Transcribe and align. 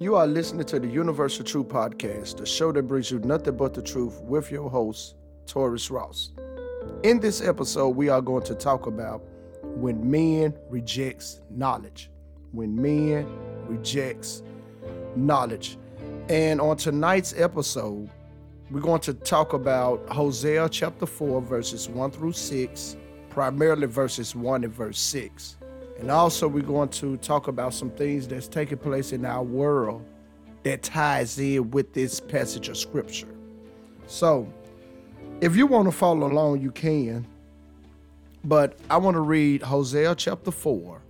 You 0.00 0.14
are 0.14 0.28
listening 0.28 0.64
to 0.66 0.78
the 0.78 0.86
Universal 0.86 1.44
Truth 1.44 1.66
Podcast, 1.66 2.36
the 2.36 2.46
show 2.46 2.70
that 2.70 2.84
brings 2.84 3.10
you 3.10 3.18
nothing 3.18 3.56
but 3.56 3.74
the 3.74 3.82
truth 3.82 4.20
with 4.20 4.48
your 4.48 4.70
host, 4.70 5.16
Taurus 5.44 5.90
Ross. 5.90 6.30
In 7.02 7.18
this 7.18 7.40
episode, 7.40 7.96
we 7.96 8.08
are 8.08 8.20
going 8.20 8.44
to 8.44 8.54
talk 8.54 8.86
about 8.86 9.24
when 9.64 10.08
men 10.08 10.54
rejects 10.70 11.40
knowledge. 11.50 12.12
When 12.52 12.80
men 12.80 13.26
rejects 13.66 14.44
knowledge. 15.16 15.76
And 16.28 16.60
on 16.60 16.76
tonight's 16.76 17.34
episode, 17.36 18.08
we're 18.70 18.78
going 18.78 19.00
to 19.00 19.14
talk 19.14 19.52
about 19.52 20.08
Hosea 20.10 20.68
chapter 20.68 21.06
4, 21.06 21.42
verses 21.42 21.88
1 21.88 22.12
through 22.12 22.34
6, 22.34 22.96
primarily 23.30 23.88
verses 23.88 24.36
1 24.36 24.62
and 24.62 24.72
verse 24.72 25.00
6. 25.00 25.56
And 25.98 26.10
also, 26.10 26.46
we're 26.46 26.62
going 26.62 26.90
to 26.90 27.16
talk 27.18 27.48
about 27.48 27.74
some 27.74 27.90
things 27.90 28.28
that's 28.28 28.46
taking 28.46 28.78
place 28.78 29.12
in 29.12 29.24
our 29.24 29.42
world 29.42 30.04
that 30.62 30.82
ties 30.82 31.38
in 31.38 31.70
with 31.70 31.92
this 31.92 32.20
passage 32.20 32.68
of 32.68 32.76
scripture. 32.76 33.34
So, 34.06 34.52
if 35.40 35.56
you 35.56 35.66
want 35.66 35.86
to 35.86 35.92
follow 35.92 36.26
along, 36.26 36.60
you 36.60 36.70
can. 36.70 37.26
But 38.44 38.78
I 38.88 38.96
want 38.96 39.14
to 39.14 39.20
read 39.20 39.62
Hosea 39.62 40.14
chapter 40.14 40.50
4, 40.50 41.00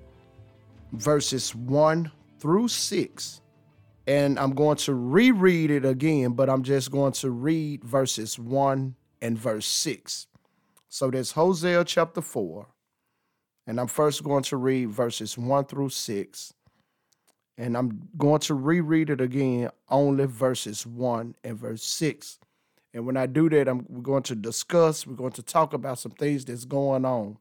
verses 0.92 1.54
1 1.54 2.10
through 2.38 2.68
6. 2.68 3.40
And 4.06 4.38
I'm 4.38 4.54
going 4.54 4.78
to 4.78 4.94
reread 4.94 5.70
it 5.70 5.84
again, 5.84 6.32
but 6.32 6.48
I'm 6.48 6.62
just 6.62 6.90
going 6.90 7.12
to 7.12 7.30
read 7.30 7.84
verses 7.84 8.38
1 8.38 8.94
and 9.20 9.38
verse 9.38 9.66
6. 9.66 10.26
So 10.88 11.10
that's 11.10 11.32
Hosea 11.32 11.84
chapter 11.84 12.22
4, 12.22 12.66
and 13.68 13.78
I'm 13.78 13.86
first 13.86 14.24
going 14.24 14.42
to 14.44 14.56
read 14.56 14.88
verses 14.88 15.36
1 15.36 15.66
through 15.66 15.90
6. 15.90 16.54
And 17.58 17.76
I'm 17.76 18.08
going 18.16 18.40
to 18.40 18.54
reread 18.54 19.10
it 19.10 19.20
again, 19.20 19.68
only 19.90 20.24
verses 20.24 20.86
1 20.86 21.34
and 21.44 21.58
verse 21.58 21.82
6. 21.84 22.38
And 22.94 23.04
when 23.04 23.18
I 23.18 23.26
do 23.26 23.50
that, 23.50 23.68
I'm 23.68 23.84
we're 23.90 24.00
going 24.00 24.22
to 24.22 24.34
discuss, 24.34 25.06
we're 25.06 25.16
going 25.16 25.32
to 25.32 25.42
talk 25.42 25.74
about 25.74 25.98
some 25.98 26.12
things 26.12 26.46
that's 26.46 26.64
going 26.64 27.04
on 27.04 27.36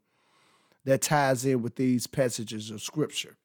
that 0.83 1.01
ties 1.01 1.45
in 1.45 1.61
with 1.61 1.77
these 1.77 2.07
passages 2.07 2.71
of 2.71 2.81
scripture. 2.81 3.37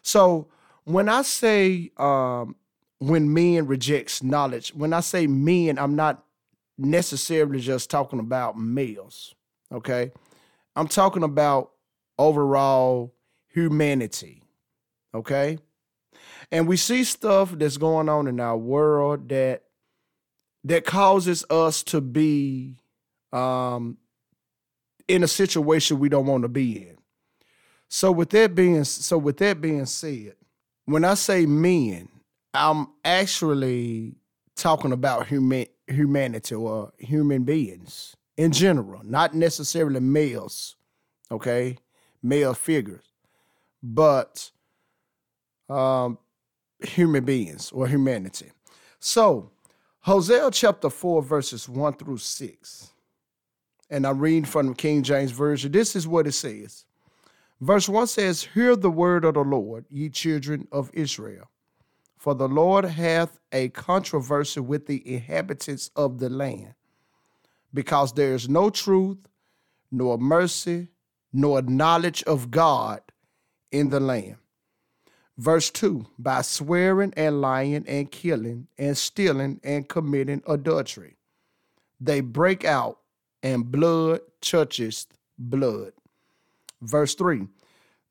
So 0.00 0.48
when 0.84 1.10
I 1.10 1.22
say 1.22 1.90
um, 1.98 2.56
when 3.00 3.34
men 3.34 3.66
rejects 3.66 4.22
knowledge, 4.22 4.70
when 4.74 4.94
I 4.94 5.00
say 5.00 5.26
men, 5.26 5.78
I'm 5.78 5.94
not 5.94 6.24
necessarily 6.78 7.60
just 7.60 7.90
talking 7.90 8.18
about 8.18 8.58
males. 8.58 9.34
Okay. 9.70 10.10
I'm 10.74 10.88
talking 10.88 11.22
about 11.22 11.73
overall 12.18 13.14
humanity. 13.48 14.42
Okay? 15.14 15.58
And 16.50 16.68
we 16.68 16.76
see 16.76 17.04
stuff 17.04 17.52
that's 17.52 17.76
going 17.76 18.08
on 18.08 18.26
in 18.26 18.40
our 18.40 18.56
world 18.56 19.28
that 19.28 19.62
that 20.64 20.84
causes 20.84 21.44
us 21.50 21.82
to 21.82 22.00
be 22.00 22.76
um, 23.32 23.98
in 25.08 25.22
a 25.22 25.28
situation 25.28 25.98
we 25.98 26.08
don't 26.08 26.26
want 26.26 26.42
to 26.42 26.48
be 26.48 26.88
in. 26.88 26.96
So 27.88 28.10
with 28.10 28.30
that 28.30 28.54
being 28.54 28.84
so 28.84 29.18
with 29.18 29.36
that 29.38 29.60
being 29.60 29.86
said, 29.86 30.34
when 30.86 31.04
I 31.04 31.14
say 31.14 31.46
men, 31.46 32.08
I'm 32.52 32.88
actually 33.04 34.14
talking 34.56 34.92
about 34.92 35.26
human 35.26 35.66
humanity 35.86 36.54
or 36.54 36.92
human 36.98 37.44
beings 37.44 38.16
in 38.36 38.52
general, 38.52 39.02
not 39.04 39.34
necessarily 39.34 40.00
males. 40.00 40.76
Okay? 41.30 41.78
Male 42.24 42.54
figures, 42.54 43.04
but 43.82 44.50
um, 45.68 46.18
human 46.82 47.24
beings 47.24 47.70
or 47.72 47.86
humanity. 47.86 48.50
So, 48.98 49.50
Hosea 50.00 50.50
chapter 50.50 50.90
4, 50.90 51.22
verses 51.22 51.68
1 51.68 51.92
through 51.94 52.18
6. 52.18 52.90
And 53.90 54.06
I'm 54.06 54.18
reading 54.18 54.44
from 54.46 54.68
the 54.68 54.74
King 54.74 55.02
James 55.02 55.30
Version. 55.30 55.70
This 55.70 55.94
is 55.94 56.08
what 56.08 56.26
it 56.26 56.32
says. 56.32 56.86
Verse 57.60 57.88
1 57.88 58.06
says, 58.06 58.48
Hear 58.54 58.74
the 58.74 58.90
word 58.90 59.24
of 59.24 59.34
the 59.34 59.40
Lord, 59.40 59.84
ye 59.90 60.08
children 60.08 60.66
of 60.72 60.90
Israel. 60.92 61.50
For 62.16 62.34
the 62.34 62.48
Lord 62.48 62.86
hath 62.86 63.38
a 63.52 63.68
controversy 63.68 64.60
with 64.60 64.86
the 64.86 65.06
inhabitants 65.06 65.90
of 65.94 66.18
the 66.18 66.30
land, 66.30 66.74
because 67.72 68.14
there 68.14 68.34
is 68.34 68.48
no 68.48 68.70
truth, 68.70 69.28
nor 69.92 70.16
mercy, 70.16 70.88
nor 71.34 71.60
knowledge 71.62 72.22
of 72.22 72.50
God 72.52 73.02
in 73.72 73.90
the 73.90 73.98
land. 73.98 74.36
Verse 75.36 75.68
2 75.68 76.06
by 76.16 76.42
swearing 76.42 77.12
and 77.16 77.40
lying 77.40 77.84
and 77.88 78.10
killing 78.10 78.68
and 78.78 78.96
stealing 78.96 79.60
and 79.64 79.88
committing 79.88 80.42
adultery. 80.46 81.16
They 82.00 82.20
break 82.20 82.64
out 82.64 83.00
and 83.42 83.70
blood 83.70 84.20
touches 84.40 85.08
blood. 85.36 85.92
Verse 86.80 87.16
3 87.16 87.48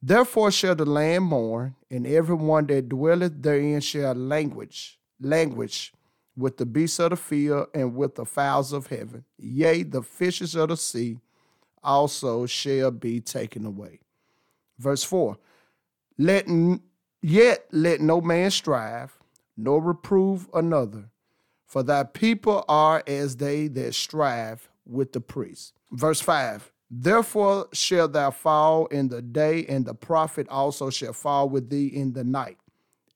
Therefore 0.01 0.51
shall 0.51 0.75
the 0.75 0.85
land 0.85 1.23
mourn, 1.23 1.75
and 1.89 2.05
everyone 2.05 2.65
that 2.67 2.89
dwelleth 2.89 3.41
therein 3.41 3.79
shall 3.79 4.13
languish, 4.13 4.99
languish 5.21 5.93
with 6.35 6.57
the 6.57 6.65
beasts 6.65 6.99
of 6.99 7.11
the 7.11 7.15
field 7.15 7.67
and 7.73 7.95
with 7.95 8.15
the 8.15 8.25
fowls 8.25 8.73
of 8.73 8.87
heaven, 8.87 9.23
yea, 9.37 9.83
the 9.83 10.01
fishes 10.01 10.55
of 10.55 10.69
the 10.69 10.75
sea 10.75 11.19
also 11.83 12.45
shall 12.45 12.91
be 12.91 13.19
taken 13.19 13.65
away. 13.65 13.99
Verse 14.79 15.03
4 15.03 15.37
Let 16.17 16.47
yet 17.21 17.65
let 17.71 18.01
no 18.01 18.21
man 18.21 18.51
strive, 18.51 19.17
nor 19.57 19.81
reprove 19.81 20.49
another, 20.53 21.09
for 21.65 21.83
thy 21.83 22.03
people 22.03 22.65
are 22.67 23.03
as 23.07 23.37
they 23.37 23.67
that 23.69 23.95
strive 23.95 24.69
with 24.85 25.13
the 25.13 25.21
priests. 25.21 25.73
Verse 25.91 26.21
5 26.21 26.71
Therefore 26.95 27.69
shall 27.73 28.07
thou 28.07 28.29
fall 28.29 28.85
in 28.87 29.07
the 29.07 29.21
day, 29.21 29.65
and 29.65 29.85
the 29.85 29.95
prophet 29.95 30.47
also 30.49 30.89
shall 30.89 31.13
fall 31.13 31.49
with 31.49 31.69
thee 31.69 31.87
in 31.87 32.13
the 32.13 32.23
night, 32.23 32.57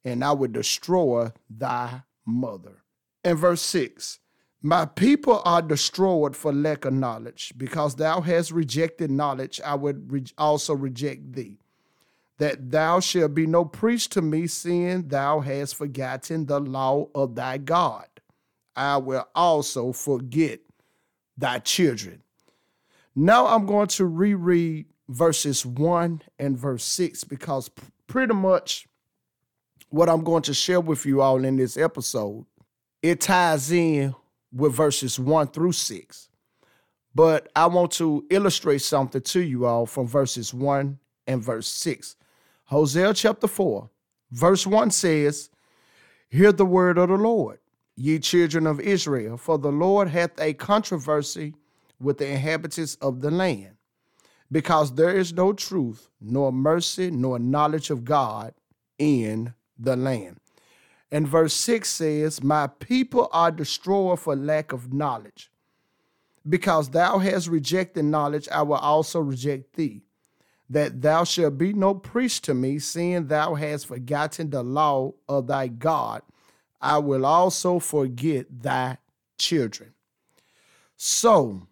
and 0.03 0.23
I 0.23 0.31
will 0.31 0.47
destroy 0.47 1.31
thy 1.49 2.01
mother. 2.25 2.84
And 3.23 3.38
verse 3.38 3.61
6 3.61 4.19
my 4.62 4.85
people 4.85 5.41
are 5.45 5.62
destroyed 5.62 6.35
for 6.35 6.51
lack 6.51 6.85
of 6.85 6.94
knowledge. 6.94 7.53
Because 7.57 7.95
thou 7.95 8.22
hast 8.22 8.51
rejected 8.51 9.12
knowledge, 9.12 9.62
I 9.63 9.75
would 9.75 10.12
re- 10.12 10.25
also 10.38 10.73
reject 10.73 11.34
thee. 11.34 11.59
That 12.40 12.72
thou 12.72 13.00
shalt 13.00 13.34
be 13.34 13.47
no 13.47 13.66
priest 13.66 14.12
to 14.13 14.22
me, 14.22 14.47
seeing 14.47 15.07
thou 15.07 15.40
hast 15.40 15.75
forgotten 15.75 16.46
the 16.46 16.59
law 16.59 17.07
of 17.16 17.35
thy 17.35 17.57
God. 17.57 18.07
I 18.75 18.97
will 18.97 19.28
also 19.34 19.91
forget 19.91 20.59
thy 21.35 21.59
children. 21.59 22.22
Now 23.16 23.47
I'm 23.47 23.66
going 23.66 23.88
to 23.88 24.06
reread 24.06 24.85
verses 25.09 25.66
1 25.66 26.22
and 26.38 26.57
verse 26.57 26.84
6 26.84 27.23
because 27.23 27.72
pretty 28.06 28.35
much 28.35 28.88
what 29.90 30.09
I'm 30.09 30.23
going 30.23 30.44
to 30.44 30.53
share 30.53 30.81
with 30.81 31.06
you 31.06 31.22
all 31.22 31.44
in 31.44 31.56
this 31.56 31.78
episode, 31.78 32.46
it 33.01 33.22
ties 33.22 33.72
in 33.72 34.13
with 34.52 34.74
verses 34.74 35.19
1 35.19 35.47
through 35.47 35.74
6. 35.74 36.30
But 37.13 37.50
I 37.56 37.66
want 37.66 37.91
to 37.94 38.25
illustrate 38.30 38.81
something 38.81 39.22
to 39.22 39.41
you 39.41 39.66
all 39.66 39.85
from 39.85 40.08
verses 40.08 40.53
1 40.53 41.00
and 41.25 41.44
verse 41.44 41.68
6. 41.68 42.16
Hosea 42.66 43.13
chapter 43.13 43.47
4, 43.47 43.90
verse 44.31 44.68
1 44.68 44.91
says, 44.91 45.50
Hear 46.30 46.52
the 46.52 46.66
word 46.66 46.97
of 46.97 47.09
the 47.09 47.16
Lord, 47.16 47.59
ye 47.96 48.19
children 48.19 48.68
of 48.68 48.80
Israel, 48.80 49.38
for 49.38 49.58
the 49.58 49.72
Lord 49.72 50.09
hath 50.09 50.40
a 50.40 50.53
controversy 50.53 51.56
with 52.00 52.18
the 52.18 52.28
inhabitants 52.28 52.96
of 52.96 53.22
the 53.22 53.31
land, 53.31 53.78
because 54.52 54.94
there 54.94 55.16
is 55.16 55.34
no 55.34 55.53
truth, 55.53 56.09
nor 56.22 56.52
mercy, 56.52 57.09
nor 57.09 57.40
knowledge 57.40 57.90
of 57.90 58.06
God 58.06 58.53
in 59.00 59.53
the 59.79 59.96
land. 59.96 60.38
And 61.12 61.28
verse 61.28 61.53
6 61.53 61.88
says, 61.88 62.43
My 62.43 62.67
people 62.67 63.29
are 63.32 63.52
destroyed 63.52 64.20
for 64.20 64.35
lack 64.35 64.73
of 64.73 64.93
knowledge. 64.93 65.52
Because 66.47 66.90
thou 66.90 67.17
hast 67.20 67.47
rejected 67.47 68.05
knowledge, 68.05 68.47
I 68.49 68.61
will 68.61 68.76
also 68.76 69.20
reject 69.20 69.76
thee. 69.76 70.03
That 70.70 71.02
thou 71.02 71.23
shalt 71.23 71.58
be 71.58 71.73
no 71.73 71.93
priest 71.93 72.43
to 72.46 72.53
me, 72.53 72.79
seeing 72.79 73.28
thou 73.28 73.55
hast 73.55 73.87
forgotten 73.87 74.49
the 74.49 74.64
law 74.64 75.14
of 75.29 75.47
thy 75.47 75.67
God. 75.67 76.22
I 76.82 76.97
will 76.99 77.26
also 77.26 77.79
forget 77.79 78.47
thy 78.61 78.97
children. 79.37 79.93
So, 80.97 81.67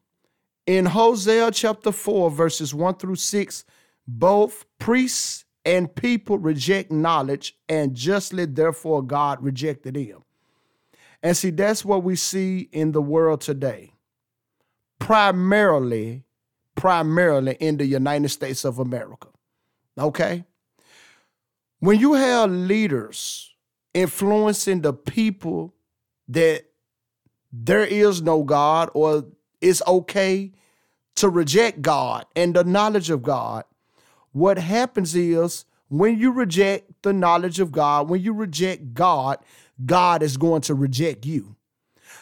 in 0.65 0.86
Hosea 0.86 1.51
chapter 1.51 1.92
4, 1.92 2.31
verses 2.31 2.74
1 2.74 2.95
through 2.95 3.15
6, 3.15 3.65
both 4.07 4.65
priests 4.80 5.44
and 5.65 5.94
people 5.94 6.38
reject 6.38 6.91
knowledge, 6.91 7.57
and 7.67 7.95
justly, 7.95 8.45
therefore, 8.45 9.01
God 9.01 9.44
rejected 9.44 9.95
him. 9.95 10.23
And 11.23 11.35
see, 11.35 11.50
that's 11.50 11.83
what 11.83 12.03
we 12.03 12.15
see 12.15 12.69
in 12.71 12.91
the 12.91 13.01
world 13.01 13.41
today. 13.41 13.94
Primarily, 15.00 16.23
primarily 16.75 17.57
in 17.59 17.77
the 17.77 17.85
United 17.85 18.29
States 18.29 18.63
of 18.63 18.77
America. 18.77 19.29
Okay? 19.97 20.44
When 21.79 22.00
you 22.00 22.13
have 22.13 22.51
leaders 22.51 23.53
influencing 23.94 24.81
the 24.81 24.94
people 24.94 25.73
that 26.27 26.65
there 27.51 27.85
is 27.85 28.21
no 28.21 28.44
God 28.44 28.89
or 28.94 29.25
it's 29.62 29.81
okay 29.88 30.51
to 31.15 31.29
reject 31.29 31.81
God 31.81 32.25
and 32.35 32.53
the 32.53 32.63
knowledge 32.63 33.09
of 33.09 33.23
God, 33.23 33.63
what 34.36 34.58
happens 34.58 35.16
is 35.16 35.64
when 35.88 36.20
you 36.20 36.30
reject 36.30 36.92
the 37.04 37.14
knowledge 37.14 37.62
of 37.62 37.72
God, 37.72 38.10
when 38.10 38.22
you 38.22 38.34
reject 38.34 38.94
God, 38.94 39.38
God 39.86 40.22
is 40.22 40.36
going 40.36 40.60
to 40.64 40.74
reject 40.76 41.26
you. 41.26 41.56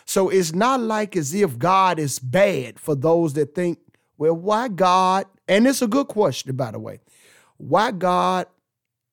So 0.06 0.30
it's 0.30 0.54
not 0.54 0.80
like 0.80 1.16
as 1.18 1.34
if 1.34 1.58
God 1.58 1.98
is 1.98 2.20
bad 2.20 2.80
for 2.80 2.94
those 2.94 3.34
that 3.34 3.56
think, 3.56 3.80
well, 4.16 4.36
why 4.36 4.68
God? 4.68 5.26
And 5.48 5.66
it's 5.66 5.82
a 5.82 5.88
good 5.88 6.08
question, 6.08 6.56
by 6.56 6.70
the 6.70 6.78
way. 6.78 7.00
Why 7.58 7.90
God 7.90 8.46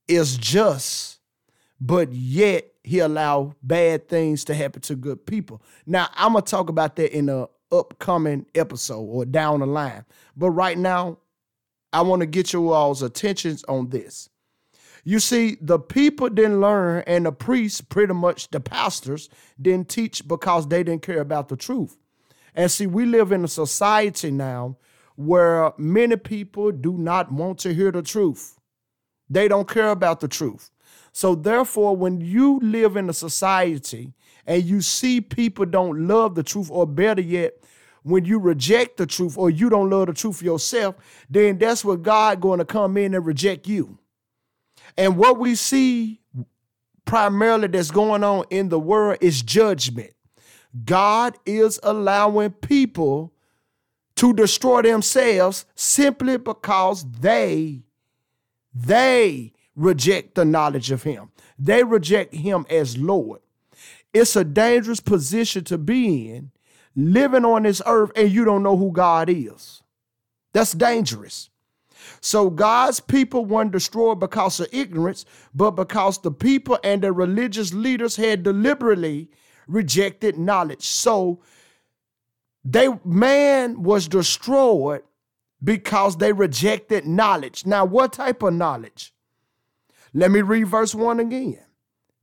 is 0.06 0.36
just, 0.36 1.20
but 1.80 2.12
yet 2.12 2.66
he 2.84 2.98
allow 2.98 3.54
bad 3.62 4.10
things 4.10 4.44
to 4.44 4.54
happen 4.54 4.82
to 4.82 4.94
good 4.94 5.24
people. 5.24 5.62
Now, 5.86 6.10
I'm 6.16 6.34
gonna 6.34 6.42
talk 6.42 6.68
about 6.68 6.96
that 6.96 7.16
in 7.16 7.30
a 7.30 7.46
upcoming 7.72 8.44
episode 8.54 9.00
or 9.00 9.24
down 9.24 9.60
the 9.60 9.66
line. 9.66 10.04
But 10.36 10.50
right 10.50 10.76
now, 10.76 11.16
I 11.92 12.02
want 12.02 12.20
to 12.20 12.26
get 12.26 12.52
you 12.52 12.72
all's 12.72 13.02
attentions 13.02 13.64
on 13.64 13.90
this. 13.90 14.28
You 15.04 15.18
see, 15.18 15.56
the 15.60 15.78
people 15.78 16.28
didn't 16.28 16.60
learn, 16.60 17.02
and 17.06 17.26
the 17.26 17.32
priests, 17.32 17.80
pretty 17.80 18.12
much 18.12 18.50
the 18.50 18.60
pastors, 18.60 19.28
didn't 19.60 19.88
teach 19.88 20.26
because 20.28 20.68
they 20.68 20.82
didn't 20.82 21.02
care 21.02 21.20
about 21.20 21.48
the 21.48 21.56
truth. 21.56 21.96
And 22.54 22.70
see, 22.70 22.86
we 22.86 23.06
live 23.06 23.32
in 23.32 23.44
a 23.44 23.48
society 23.48 24.30
now 24.30 24.76
where 25.16 25.72
many 25.78 26.16
people 26.16 26.70
do 26.72 26.96
not 26.98 27.32
want 27.32 27.58
to 27.60 27.74
hear 27.74 27.90
the 27.90 28.02
truth. 28.02 28.58
They 29.28 29.48
don't 29.48 29.68
care 29.68 29.90
about 29.90 30.20
the 30.20 30.28
truth. 30.28 30.70
So, 31.12 31.34
therefore, 31.34 31.96
when 31.96 32.20
you 32.20 32.58
live 32.60 32.96
in 32.96 33.08
a 33.08 33.12
society 33.12 34.12
and 34.46 34.62
you 34.62 34.80
see 34.80 35.20
people 35.20 35.64
don't 35.64 36.08
love 36.08 36.34
the 36.34 36.42
truth, 36.42 36.70
or 36.70 36.86
better 36.86 37.22
yet, 37.22 37.59
when 38.02 38.24
you 38.24 38.38
reject 38.38 38.96
the 38.96 39.06
truth 39.06 39.36
or 39.36 39.50
you 39.50 39.68
don't 39.68 39.90
love 39.90 40.06
the 40.06 40.12
truth 40.12 40.42
yourself, 40.42 40.94
then 41.28 41.58
that's 41.58 41.84
where 41.84 41.96
God 41.96 42.40
going 42.40 42.58
to 42.58 42.64
come 42.64 42.96
in 42.96 43.14
and 43.14 43.24
reject 43.24 43.66
you. 43.66 43.98
And 44.96 45.16
what 45.16 45.38
we 45.38 45.54
see 45.54 46.20
primarily 47.04 47.68
that's 47.68 47.90
going 47.90 48.24
on 48.24 48.44
in 48.50 48.68
the 48.68 48.78
world 48.78 49.18
is 49.20 49.42
judgment. 49.42 50.12
God 50.84 51.36
is 51.44 51.80
allowing 51.82 52.50
people 52.50 53.32
to 54.16 54.32
destroy 54.32 54.82
themselves 54.82 55.64
simply 55.74 56.36
because 56.36 57.04
they 57.10 57.82
they 58.72 59.52
reject 59.74 60.34
the 60.34 60.44
knowledge 60.44 60.90
of 60.90 61.02
him. 61.02 61.30
They 61.58 61.82
reject 61.82 62.34
him 62.34 62.66
as 62.70 62.96
Lord. 62.96 63.40
It's 64.12 64.36
a 64.36 64.44
dangerous 64.44 65.00
position 65.00 65.64
to 65.64 65.78
be 65.78 66.30
in 66.30 66.50
living 67.00 67.44
on 67.44 67.62
this 67.62 67.82
earth 67.86 68.12
and 68.16 68.30
you 68.30 68.44
don't 68.44 68.62
know 68.62 68.76
who 68.76 68.92
God 68.92 69.28
is. 69.28 69.82
That's 70.52 70.72
dangerous. 70.72 71.50
So 72.20 72.50
God's 72.50 73.00
people 73.00 73.44
weren't 73.44 73.72
destroyed 73.72 74.20
because 74.20 74.60
of 74.60 74.68
ignorance, 74.72 75.24
but 75.54 75.72
because 75.72 76.18
the 76.18 76.30
people 76.30 76.78
and 76.82 77.02
the 77.02 77.12
religious 77.12 77.72
leaders 77.72 78.16
had 78.16 78.42
deliberately 78.42 79.30
rejected 79.66 80.38
knowledge. 80.38 80.86
So 80.86 81.40
they 82.64 82.88
man 83.04 83.82
was 83.82 84.08
destroyed 84.08 85.02
because 85.62 86.16
they 86.16 86.32
rejected 86.32 87.06
knowledge. 87.06 87.66
Now, 87.66 87.84
what 87.84 88.12
type 88.12 88.42
of 88.42 88.54
knowledge? 88.54 89.14
Let 90.12 90.30
me 90.30 90.40
read 90.42 90.66
verse 90.66 90.94
1 90.94 91.20
again. 91.20 91.60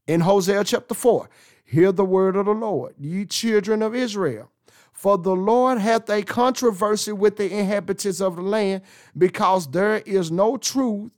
In 0.07 0.21
Hosea 0.21 0.63
chapter 0.63 0.93
4, 0.93 1.29
hear 1.65 1.91
the 1.91 2.05
word 2.05 2.35
of 2.35 2.45
the 2.45 2.53
Lord, 2.53 2.95
ye 2.97 3.25
children 3.25 3.81
of 3.81 3.95
Israel. 3.95 4.51
For 4.97 5.19
the 5.19 5.35
Lord 5.35 5.77
hath 5.77 6.09
a 6.09 6.23
controversy 6.23 7.11
with 7.11 7.37
the 7.37 7.55
inhabitants 7.55 8.19
of 8.19 8.35
the 8.35 8.41
land, 8.41 8.81
because 9.15 9.69
there 9.69 9.97
is 9.97 10.31
no 10.31 10.57
truth, 10.57 11.11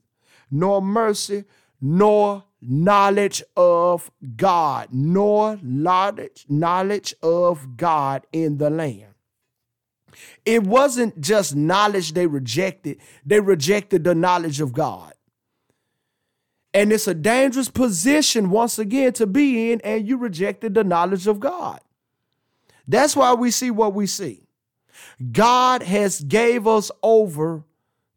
nor 0.50 0.82
mercy, 0.82 1.44
nor 1.80 2.44
knowledge 2.60 3.42
of 3.56 4.10
God, 4.36 4.88
nor 4.92 5.58
knowledge, 5.62 6.44
knowledge 6.46 7.14
of 7.22 7.78
God 7.78 8.26
in 8.32 8.58
the 8.58 8.68
land. 8.68 9.14
It 10.44 10.62
wasn't 10.64 11.18
just 11.18 11.56
knowledge 11.56 12.12
they 12.12 12.26
rejected, 12.26 12.98
they 13.24 13.40
rejected 13.40 14.04
the 14.04 14.14
knowledge 14.14 14.60
of 14.60 14.74
God. 14.74 15.14
And 16.74 16.92
it's 16.92 17.08
a 17.08 17.14
dangerous 17.14 17.70
position 17.70 18.50
once 18.50 18.78
again 18.78 19.14
to 19.14 19.26
be 19.26 19.72
in, 19.72 19.80
and 19.80 20.06
you 20.06 20.18
rejected 20.18 20.74
the 20.74 20.84
knowledge 20.84 21.26
of 21.26 21.40
God. 21.40 21.80
That's 22.90 23.14
why 23.14 23.34
we 23.34 23.52
see 23.52 23.70
what 23.70 23.94
we 23.94 24.06
see. 24.06 24.42
God 25.30 25.82
has 25.84 26.20
gave 26.20 26.66
us 26.66 26.90
over 27.04 27.64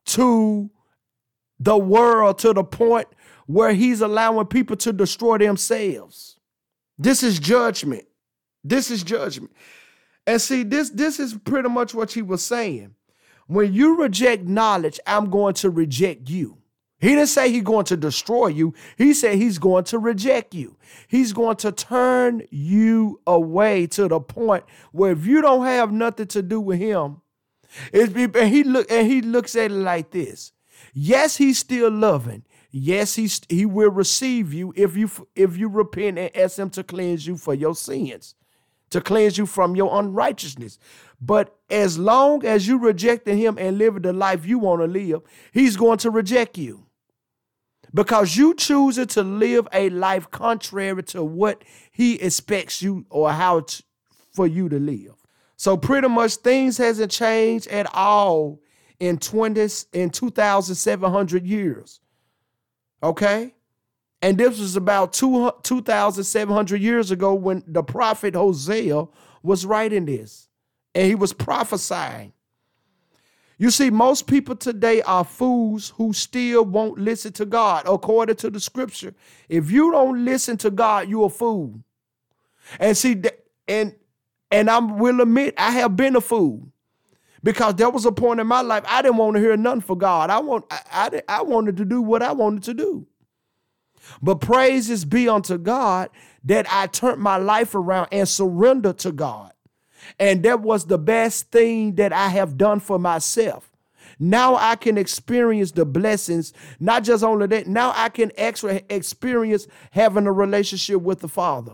to 0.06 0.72
the 1.60 1.78
world 1.78 2.40
to 2.40 2.54
the 2.54 2.64
point 2.64 3.08
where 3.46 3.74
he's 3.74 4.02
allowing 4.02 4.48
people 4.48 4.76
to 4.78 4.92
destroy 4.92 5.38
themselves. 5.38 6.40
This 6.98 7.22
is 7.22 7.38
judgment. 7.38 8.06
This 8.64 8.90
is 8.90 9.04
judgment. 9.04 9.54
And 10.26 10.42
see, 10.42 10.64
this 10.64 10.90
this 10.90 11.20
is 11.20 11.36
pretty 11.36 11.70
much 11.70 11.94
what 11.94 12.12
he 12.12 12.24
was 12.24 12.44
saying. 12.44 12.96
When 13.46 13.74
you 13.74 14.02
reject 14.02 14.46
knowledge, 14.46 15.00
I'm 15.06 15.30
going 15.30 15.54
to 15.56 15.70
reject 15.70 16.30
you. 16.32 16.58
He 17.04 17.10
didn't 17.10 17.28
say 17.28 17.52
he's 17.52 17.64
going 17.64 17.84
to 17.88 17.98
destroy 17.98 18.48
you. 18.48 18.74
He 18.98 19.14
said 19.14 19.36
he's 19.36 19.60
going 19.60 19.84
to 19.86 20.00
reject 20.00 20.56
you. 20.56 20.78
He's 21.10 21.34
going 21.34 21.58
to 21.58 21.74
turn 21.74 22.44
you 22.50 23.20
away 23.28 23.88
to 23.88 24.08
the 24.08 24.22
point 24.22 24.64
where 24.94 25.12
if 25.12 25.26
you 25.26 25.42
don't 25.42 25.66
have 25.66 25.92
nothing 25.92 26.28
to 26.28 26.42
do 26.42 26.62
with 26.62 26.80
him, 26.80 27.18
and 27.92 28.16
he 28.48 28.64
look 28.64 28.90
and 28.90 29.06
he 29.06 29.22
looks 29.22 29.54
at 29.58 29.70
it 29.70 29.74
like 29.74 30.12
this. 30.12 30.54
Yes, 30.94 31.36
he's 31.36 31.60
still 31.60 31.92
loving. 31.92 32.46
Yes, 32.72 33.16
he 33.16 33.28
he 33.50 33.66
will 33.66 33.92
receive 33.92 34.54
you 34.54 34.74
if 34.78 34.96
you 34.96 35.10
if 35.36 35.58
you 35.58 35.68
repent 35.68 36.18
and 36.18 36.34
ask 36.34 36.58
him 36.58 36.70
to 36.70 36.86
cleanse 36.86 37.28
you 37.28 37.36
for 37.36 37.54
your 37.54 37.76
sins, 37.76 38.34
to 38.92 39.02
cleanse 39.02 39.38
you 39.38 39.46
from 39.46 39.76
your 39.76 40.00
unrighteousness. 40.00 40.80
But 41.20 41.54
as 41.70 42.00
long 42.00 42.46
as 42.46 42.66
you 42.66 42.78
rejecting 42.78 43.38
him 43.38 43.58
and 43.60 43.78
living 43.78 44.04
the 44.04 44.14
life 44.14 44.46
you 44.46 44.58
want 44.58 44.82
to 44.84 44.88
live, 44.88 45.22
he's 45.52 45.76
going 45.76 45.98
to 45.98 46.10
reject 46.10 46.58
you 46.58 46.86
because 47.94 48.36
you 48.36 48.56
choosing 48.56 49.08
to 49.08 49.24
live 49.24 49.68
a 49.72 49.90
life 49.90 50.30
contrary 50.32 51.04
to 51.04 51.24
what 51.24 51.64
he 51.92 52.16
expects 52.16 52.82
you 52.82 53.06
or 53.10 53.32
how 53.32 53.62
t- 53.62 53.84
for 54.32 54.48
you 54.48 54.68
to 54.70 54.80
live. 54.80 55.14
So 55.56 55.78
pretty 55.78 56.08
much 56.08 56.36
things 56.38 56.78
hasn't 56.78 57.12
changed 57.12 57.68
at 57.68 57.88
all 57.94 58.60
in 59.00 59.18
20 59.18 59.68
in 59.94 60.10
2700 60.10 61.46
years. 61.46 62.00
Okay? 63.02 63.54
And 64.22 64.38
this 64.38 64.60
was 64.60 64.76
about 64.76 65.14
2 65.14 65.52
2700 65.64 66.82
years 66.82 67.12
ago 67.12 67.34
when 67.34 67.64
the 67.68 67.84
prophet 67.84 68.36
Hosea 68.36 69.06
was 69.44 69.66
writing 69.66 70.06
this. 70.06 70.48
And 70.96 71.08
he 71.08 71.16
was 71.16 71.34
prophesying 71.34 72.34
you 73.64 73.72
see, 73.72 73.90
most 73.90 74.28
people 74.28 74.58
today 74.58 75.02
are 75.04 75.24
fools 75.24 75.94
who 75.96 76.12
still 76.12 76.66
won't 76.66 77.00
listen 77.00 77.32
to 77.32 77.46
God, 77.46 77.86
according 77.88 78.36
to 78.36 78.50
the 78.50 78.60
scripture. 78.60 79.16
If 79.48 79.72
you 79.72 79.90
don't 79.90 80.26
listen 80.26 80.58
to 80.58 80.70
God, 80.70 81.08
you're 81.08 81.28
a 81.28 81.30
fool. 81.30 81.80
And 82.78 82.98
see, 82.98 83.22
and 83.66 83.96
and 84.52 84.70
I 84.70 84.80
will 84.80 85.22
admit, 85.22 85.54
I 85.58 85.72
have 85.72 85.96
been 85.96 86.18
a 86.18 86.20
fool 86.20 86.74
because 87.42 87.76
there 87.76 87.90
was 87.90 88.06
a 88.06 88.12
point 88.12 88.42
in 88.42 88.48
my 88.48 88.60
life 88.60 88.84
I 88.86 89.02
didn't 89.02 89.16
want 89.16 89.38
to 89.38 89.40
hear 89.40 89.56
nothing 89.56 89.80
for 89.80 89.96
God. 89.98 90.30
I 90.30 90.40
want 90.40 90.66
I, 90.70 90.82
I, 90.92 91.22
I 91.30 91.42
wanted 91.44 91.78
to 91.78 91.86
do 91.86 92.02
what 92.02 92.22
I 92.22 92.34
wanted 92.34 92.64
to 92.64 92.74
do. 92.74 93.08
But 94.22 94.42
praises 94.42 95.06
be 95.06 95.30
unto 95.30 95.58
God 95.58 96.10
that 96.44 96.68
I 96.70 96.88
turned 96.88 97.22
my 97.22 97.38
life 97.38 97.76
around 97.76 98.10
and 98.12 98.28
surrendered 98.28 98.98
to 99.00 99.14
God. 99.14 99.53
And 100.20 100.44
that 100.44 100.62
was 100.62 100.86
the 100.86 100.98
best 100.98 101.52
thing 101.52 101.96
that 101.96 102.14
I 102.14 102.30
have 102.30 102.58
done 102.58 102.80
for 102.80 103.00
myself. 103.00 103.70
Now 104.20 104.56
I 104.56 104.76
can 104.76 104.98
experience 104.98 105.72
the 105.72 105.86
blessings, 105.86 106.54
not 106.80 107.04
just 107.04 107.24
only 107.24 107.48
that, 107.48 107.68
now 107.68 107.94
I 107.96 108.10
can 108.10 108.32
actually 108.38 108.84
experience 108.90 109.68
having 109.92 110.28
a 110.28 110.32
relationship 110.32 111.02
with 111.02 111.20
the 111.20 111.28
Father. 111.28 111.74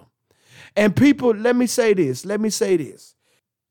And 0.75 0.95
people, 0.95 1.31
let 1.31 1.55
me 1.55 1.67
say 1.67 1.93
this, 1.93 2.25
let 2.25 2.39
me 2.39 2.49
say 2.49 2.77
this. 2.77 3.15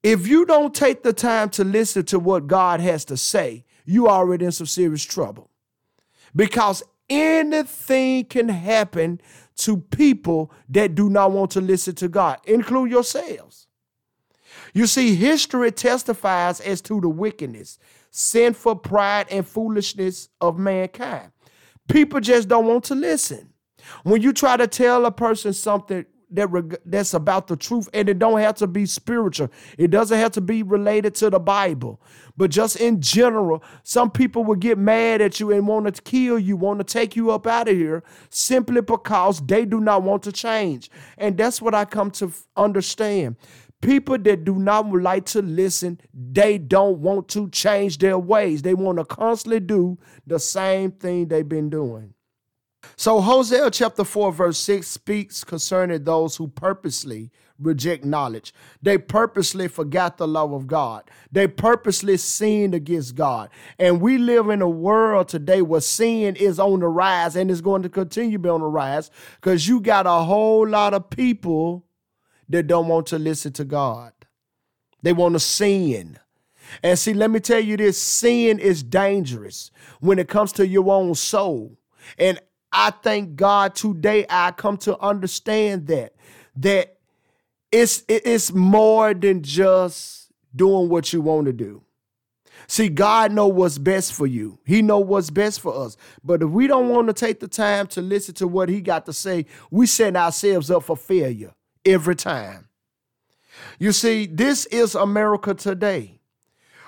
If 0.02 0.26
you 0.26 0.44
don't 0.44 0.74
take 0.74 1.02
the 1.02 1.12
time 1.12 1.50
to 1.50 1.64
listen 1.64 2.04
to 2.06 2.18
what 2.18 2.46
God 2.46 2.80
has 2.80 3.04
to 3.06 3.16
say, 3.16 3.64
you 3.84 4.06
are 4.06 4.18
already 4.18 4.44
in 4.44 4.52
some 4.52 4.66
serious 4.66 5.04
trouble. 5.04 5.50
Because 6.36 6.82
anything 7.08 8.24
can 8.26 8.48
happen 8.48 9.20
to 9.56 9.78
people 9.78 10.52
that 10.68 10.94
do 10.94 11.08
not 11.08 11.32
want 11.32 11.50
to 11.52 11.60
listen 11.60 11.94
to 11.96 12.08
God, 12.08 12.38
include 12.44 12.90
yourselves. 12.90 13.67
You 14.74 14.86
see, 14.86 15.14
history 15.14 15.72
testifies 15.72 16.60
as 16.60 16.80
to 16.82 17.00
the 17.00 17.08
wickedness, 17.08 17.78
sinful 18.10 18.76
pride, 18.76 19.26
and 19.30 19.46
foolishness 19.46 20.28
of 20.40 20.58
mankind. 20.58 21.32
People 21.88 22.20
just 22.20 22.48
don't 22.48 22.66
want 22.66 22.84
to 22.84 22.94
listen. 22.94 23.52
When 24.02 24.20
you 24.20 24.32
try 24.32 24.56
to 24.56 24.66
tell 24.66 25.06
a 25.06 25.12
person 25.12 25.52
something 25.52 26.04
that 26.30 26.80
that's 26.84 27.14
about 27.14 27.46
the 27.46 27.56
truth 27.56 27.88
and 27.94 28.08
it 28.08 28.18
don't 28.18 28.40
have 28.40 28.54
to 28.54 28.66
be 28.66 28.84
spiritual 28.84 29.50
it 29.78 29.90
doesn't 29.90 30.18
have 30.18 30.32
to 30.32 30.40
be 30.40 30.62
related 30.62 31.14
to 31.14 31.30
the 31.30 31.38
bible 31.38 32.00
but 32.36 32.50
just 32.50 32.76
in 32.76 33.00
general 33.00 33.62
some 33.82 34.10
people 34.10 34.44
will 34.44 34.54
get 34.54 34.76
mad 34.76 35.22
at 35.22 35.40
you 35.40 35.50
and 35.52 35.66
want 35.66 35.94
to 35.94 36.02
kill 36.02 36.38
you 36.38 36.56
want 36.56 36.78
to 36.78 36.84
take 36.84 37.16
you 37.16 37.30
up 37.30 37.46
out 37.46 37.68
of 37.68 37.74
here 37.74 38.02
simply 38.28 38.82
because 38.82 39.40
they 39.46 39.64
do 39.64 39.80
not 39.80 40.02
want 40.02 40.22
to 40.22 40.30
change 40.30 40.90
and 41.16 41.38
that's 41.38 41.62
what 41.62 41.74
i 41.74 41.84
come 41.84 42.10
to 42.10 42.30
understand 42.56 43.34
people 43.80 44.18
that 44.18 44.44
do 44.44 44.56
not 44.56 44.90
like 44.90 45.24
to 45.24 45.42
listen 45.42 46.00
they 46.12 46.58
don't 46.58 46.98
want 46.98 47.28
to 47.28 47.48
change 47.50 47.98
their 47.98 48.18
ways 48.18 48.62
they 48.62 48.74
want 48.74 48.98
to 48.98 49.04
constantly 49.04 49.60
do 49.60 49.98
the 50.26 50.38
same 50.38 50.90
thing 50.90 51.28
they've 51.28 51.48
been 51.48 51.70
doing 51.70 52.14
so 52.96 53.20
Hosea 53.20 53.70
chapter 53.70 54.04
4 54.04 54.32
verse 54.32 54.58
6 54.58 54.86
speaks 54.86 55.44
concerning 55.44 56.04
those 56.04 56.36
who 56.36 56.48
purposely 56.48 57.30
reject 57.58 58.04
knowledge. 58.04 58.54
They 58.80 58.98
purposely 58.98 59.68
forgot 59.68 60.16
the 60.16 60.28
love 60.28 60.52
of 60.52 60.66
God. 60.66 61.10
They 61.30 61.48
purposely 61.48 62.16
sinned 62.16 62.74
against 62.74 63.14
God. 63.14 63.50
And 63.78 64.00
we 64.00 64.18
live 64.18 64.48
in 64.48 64.62
a 64.62 64.68
world 64.68 65.28
today 65.28 65.62
where 65.62 65.80
sin 65.80 66.36
is 66.36 66.58
on 66.58 66.80
the 66.80 66.88
rise 66.88 67.36
and 67.36 67.50
is 67.50 67.60
going 67.60 67.82
to 67.82 67.88
continue 67.88 68.32
to 68.32 68.38
be 68.38 68.48
on 68.48 68.60
the 68.60 68.66
rise 68.66 69.10
because 69.40 69.66
you 69.66 69.80
got 69.80 70.06
a 70.06 70.24
whole 70.24 70.66
lot 70.66 70.94
of 70.94 71.10
people 71.10 71.84
that 72.48 72.66
don't 72.66 72.88
want 72.88 73.06
to 73.08 73.18
listen 73.18 73.52
to 73.54 73.64
God. 73.64 74.12
They 75.02 75.12
want 75.12 75.34
to 75.34 75.40
sin. 75.40 76.18
And 76.82 76.98
see, 76.98 77.14
let 77.14 77.30
me 77.30 77.40
tell 77.40 77.60
you 77.60 77.76
this 77.76 78.00
sin 78.00 78.58
is 78.58 78.82
dangerous 78.82 79.70
when 80.00 80.18
it 80.18 80.28
comes 80.28 80.52
to 80.52 80.66
your 80.66 80.92
own 80.92 81.14
soul. 81.14 81.78
And 82.18 82.40
I 82.72 82.90
thank 82.90 83.36
God 83.36 83.74
today 83.74 84.26
I 84.28 84.50
come 84.50 84.76
to 84.78 84.98
understand 84.98 85.86
that 85.86 86.14
that 86.56 86.98
it's 87.72 88.02
it's 88.08 88.52
more 88.52 89.14
than 89.14 89.42
just 89.42 90.30
doing 90.54 90.88
what 90.88 91.12
you 91.12 91.20
want 91.20 91.46
to 91.46 91.52
do. 91.52 91.82
See, 92.66 92.88
God 92.88 93.32
know 93.32 93.46
what's 93.46 93.78
best 93.78 94.12
for 94.12 94.26
you. 94.26 94.58
He 94.66 94.82
know 94.82 94.98
what's 94.98 95.30
best 95.30 95.60
for 95.60 95.86
us. 95.86 95.96
But 96.22 96.42
if 96.42 96.50
we 96.50 96.66
don't 96.66 96.88
want 96.88 97.06
to 97.06 97.14
take 97.14 97.40
the 97.40 97.48
time 97.48 97.86
to 97.88 98.02
listen 98.02 98.34
to 98.34 98.48
what 98.48 98.68
he 98.68 98.80
got 98.82 99.06
to 99.06 99.12
say, 99.12 99.46
we 99.70 99.86
set 99.86 100.16
ourselves 100.16 100.70
up 100.70 100.82
for 100.82 100.96
failure 100.96 101.54
every 101.88 102.14
time. 102.16 102.68
You 103.78 103.92
see, 103.92 104.26
this 104.26 104.66
is 104.66 104.94
America 104.94 105.54
today. 105.54 106.20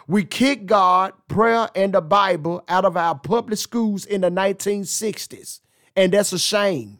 We 0.06 0.24
kicked 0.24 0.66
God, 0.66 1.12
prayer, 1.28 1.68
and 1.74 1.94
the 1.94 2.00
Bible 2.00 2.64
out 2.68 2.84
of 2.84 2.96
our 2.96 3.16
public 3.16 3.58
schools 3.58 4.04
in 4.04 4.22
the 4.22 4.30
1960s. 4.30 5.60
And 5.96 6.12
that's 6.12 6.32
a 6.32 6.38
shame. 6.38 6.98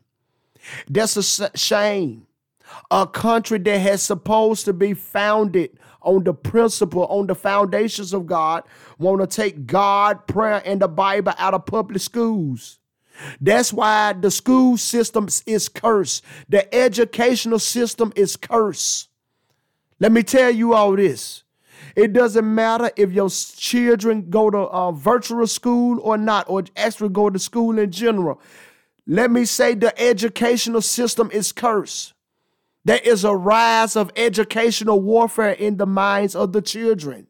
That's 0.89 1.17
a 1.17 1.57
shame. 1.57 2.27
A 2.91 3.07
country 3.07 3.59
that 3.59 3.79
has 3.79 4.03
supposed 4.03 4.65
to 4.67 4.73
be 4.73 4.95
founded 4.95 5.79
on 6.03 6.25
the 6.25 6.33
principle, 6.33 7.07
on 7.07 7.27
the 7.27 7.35
foundations 7.35 8.13
of 8.13 8.27
God, 8.27 8.65
want 8.99 9.21
to 9.21 9.27
take 9.27 9.67
God, 9.67 10.27
prayer, 10.27 10.63
and 10.65 10.81
the 10.81 10.89
Bible 10.89 11.33
out 11.37 11.55
of 11.55 11.67
public 11.67 12.01
schools. 12.01 12.80
That's 13.41 13.73
why 13.73 14.13
the 14.13 14.31
school 14.31 14.77
system 14.77 15.29
is 15.47 15.69
cursed. 15.69 16.25
The 16.49 16.73
educational 16.75 17.59
system 17.59 18.13
is 18.17 18.37
cursed. 18.37 19.09
Let 19.99 20.13
me 20.13 20.23
tell 20.23 20.51
you 20.51 20.75
all 20.75 20.97
this. 20.97 21.45
It 21.97 22.13
doesn't 22.13 22.55
matter 22.55 22.91
if 22.97 23.13
your 23.13 23.29
children 23.29 24.31
go 24.31 24.51
to 24.51 24.59
uh, 24.59 24.93
virtual 24.93 25.47
school 25.47 26.01
or 26.03 26.17
not, 26.17 26.49
or 26.49 26.65
actually 26.77 27.09
go 27.11 27.31
to 27.31 27.39
school 27.39 27.79
in 27.79 27.91
general. 27.91 28.41
Let 29.07 29.31
me 29.31 29.45
say 29.45 29.75
the 29.75 29.99
educational 30.01 30.83
system 30.83 31.31
is 31.33 31.53
cursed. 31.53 32.15
There 32.85 33.01
is 33.03 33.25
a 33.25 33.35
rise 33.35 33.97
of 33.97 34.11
educational 34.17 35.01
warfare 35.01 35.53
in 35.53 35.77
the 35.77 35.87
minds 35.87 36.35
of 36.35 36.53
the 36.53 36.63
children. 36.63 37.27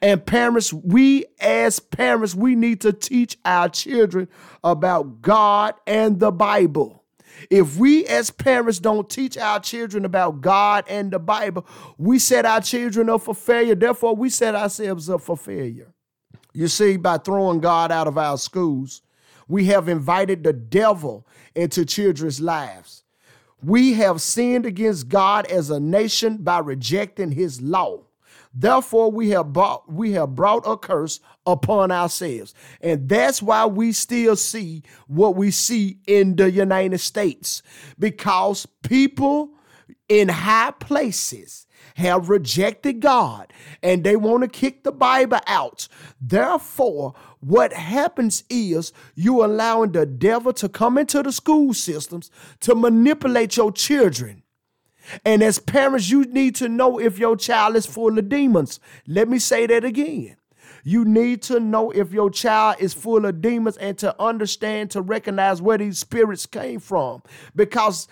And 0.00 0.24
parents, 0.24 0.72
we 0.72 1.26
as 1.40 1.80
parents, 1.80 2.34
we 2.34 2.54
need 2.54 2.80
to 2.82 2.92
teach 2.92 3.36
our 3.44 3.68
children 3.68 4.28
about 4.64 5.20
God 5.22 5.74
and 5.86 6.18
the 6.18 6.32
Bible. 6.32 7.04
If 7.50 7.76
we 7.76 8.06
as 8.06 8.30
parents 8.30 8.78
don't 8.78 9.08
teach 9.10 9.36
our 9.36 9.60
children 9.60 10.04
about 10.04 10.40
God 10.40 10.84
and 10.88 11.10
the 11.10 11.18
Bible, 11.18 11.66
we 11.98 12.18
set 12.18 12.46
our 12.46 12.60
children 12.60 13.10
up 13.10 13.22
for 13.22 13.34
failure. 13.34 13.74
Therefore, 13.74 14.16
we 14.16 14.30
set 14.30 14.54
ourselves 14.54 15.10
up 15.10 15.20
for 15.20 15.36
failure. 15.36 15.92
You 16.54 16.68
see, 16.68 16.96
by 16.96 17.18
throwing 17.18 17.60
God 17.60 17.92
out 17.92 18.08
of 18.08 18.16
our 18.16 18.38
schools, 18.38 19.02
we 19.48 19.66
have 19.66 19.88
invited 19.88 20.42
the 20.42 20.54
devil 20.54 21.26
into 21.54 21.84
children's 21.84 22.40
lives. 22.40 23.04
We 23.62 23.94
have 23.94 24.20
sinned 24.20 24.64
against 24.64 25.08
God 25.08 25.46
as 25.46 25.70
a 25.70 25.80
nation 25.80 26.38
by 26.38 26.60
rejecting 26.60 27.32
his 27.32 27.60
law. 27.60 28.05
Therefore, 28.58 29.12
we 29.12 29.30
have 29.30 29.52
brought, 29.52 29.92
we 29.92 30.12
have 30.12 30.34
brought 30.34 30.66
a 30.66 30.78
curse 30.78 31.20
upon 31.44 31.92
ourselves. 31.92 32.54
And 32.80 33.06
that's 33.06 33.42
why 33.42 33.66
we 33.66 33.92
still 33.92 34.34
see 34.34 34.82
what 35.06 35.36
we 35.36 35.50
see 35.50 35.98
in 36.06 36.36
the 36.36 36.50
United 36.50 36.98
States. 36.98 37.62
Because 37.98 38.66
people 38.82 39.50
in 40.08 40.28
high 40.30 40.70
places 40.70 41.66
have 41.96 42.30
rejected 42.30 43.00
God 43.00 43.52
and 43.82 44.04
they 44.04 44.16
want 44.16 44.42
to 44.42 44.48
kick 44.48 44.84
the 44.84 44.92
Bible 44.92 45.40
out. 45.46 45.86
Therefore, 46.18 47.14
what 47.40 47.74
happens 47.74 48.42
is 48.48 48.92
you 49.14 49.44
allowing 49.44 49.92
the 49.92 50.06
devil 50.06 50.54
to 50.54 50.68
come 50.68 50.96
into 50.96 51.22
the 51.22 51.32
school 51.32 51.74
systems 51.74 52.30
to 52.60 52.74
manipulate 52.74 53.56
your 53.58 53.70
children. 53.70 54.42
And 55.24 55.42
as 55.42 55.58
parents, 55.58 56.10
you 56.10 56.24
need 56.24 56.54
to 56.56 56.68
know 56.68 56.98
if 56.98 57.18
your 57.18 57.36
child 57.36 57.76
is 57.76 57.86
full 57.86 58.18
of 58.18 58.28
demons. 58.28 58.80
Let 59.06 59.28
me 59.28 59.38
say 59.38 59.66
that 59.66 59.84
again. 59.84 60.36
You 60.84 61.04
need 61.04 61.42
to 61.42 61.58
know 61.58 61.90
if 61.90 62.12
your 62.12 62.30
child 62.30 62.76
is 62.78 62.94
full 62.94 63.26
of 63.26 63.40
demons 63.40 63.76
and 63.76 63.98
to 63.98 64.14
understand, 64.22 64.92
to 64.92 65.02
recognize 65.02 65.60
where 65.60 65.78
these 65.78 65.98
spirits 65.98 66.46
came 66.46 66.78
from. 66.78 67.22
Because 67.54 68.06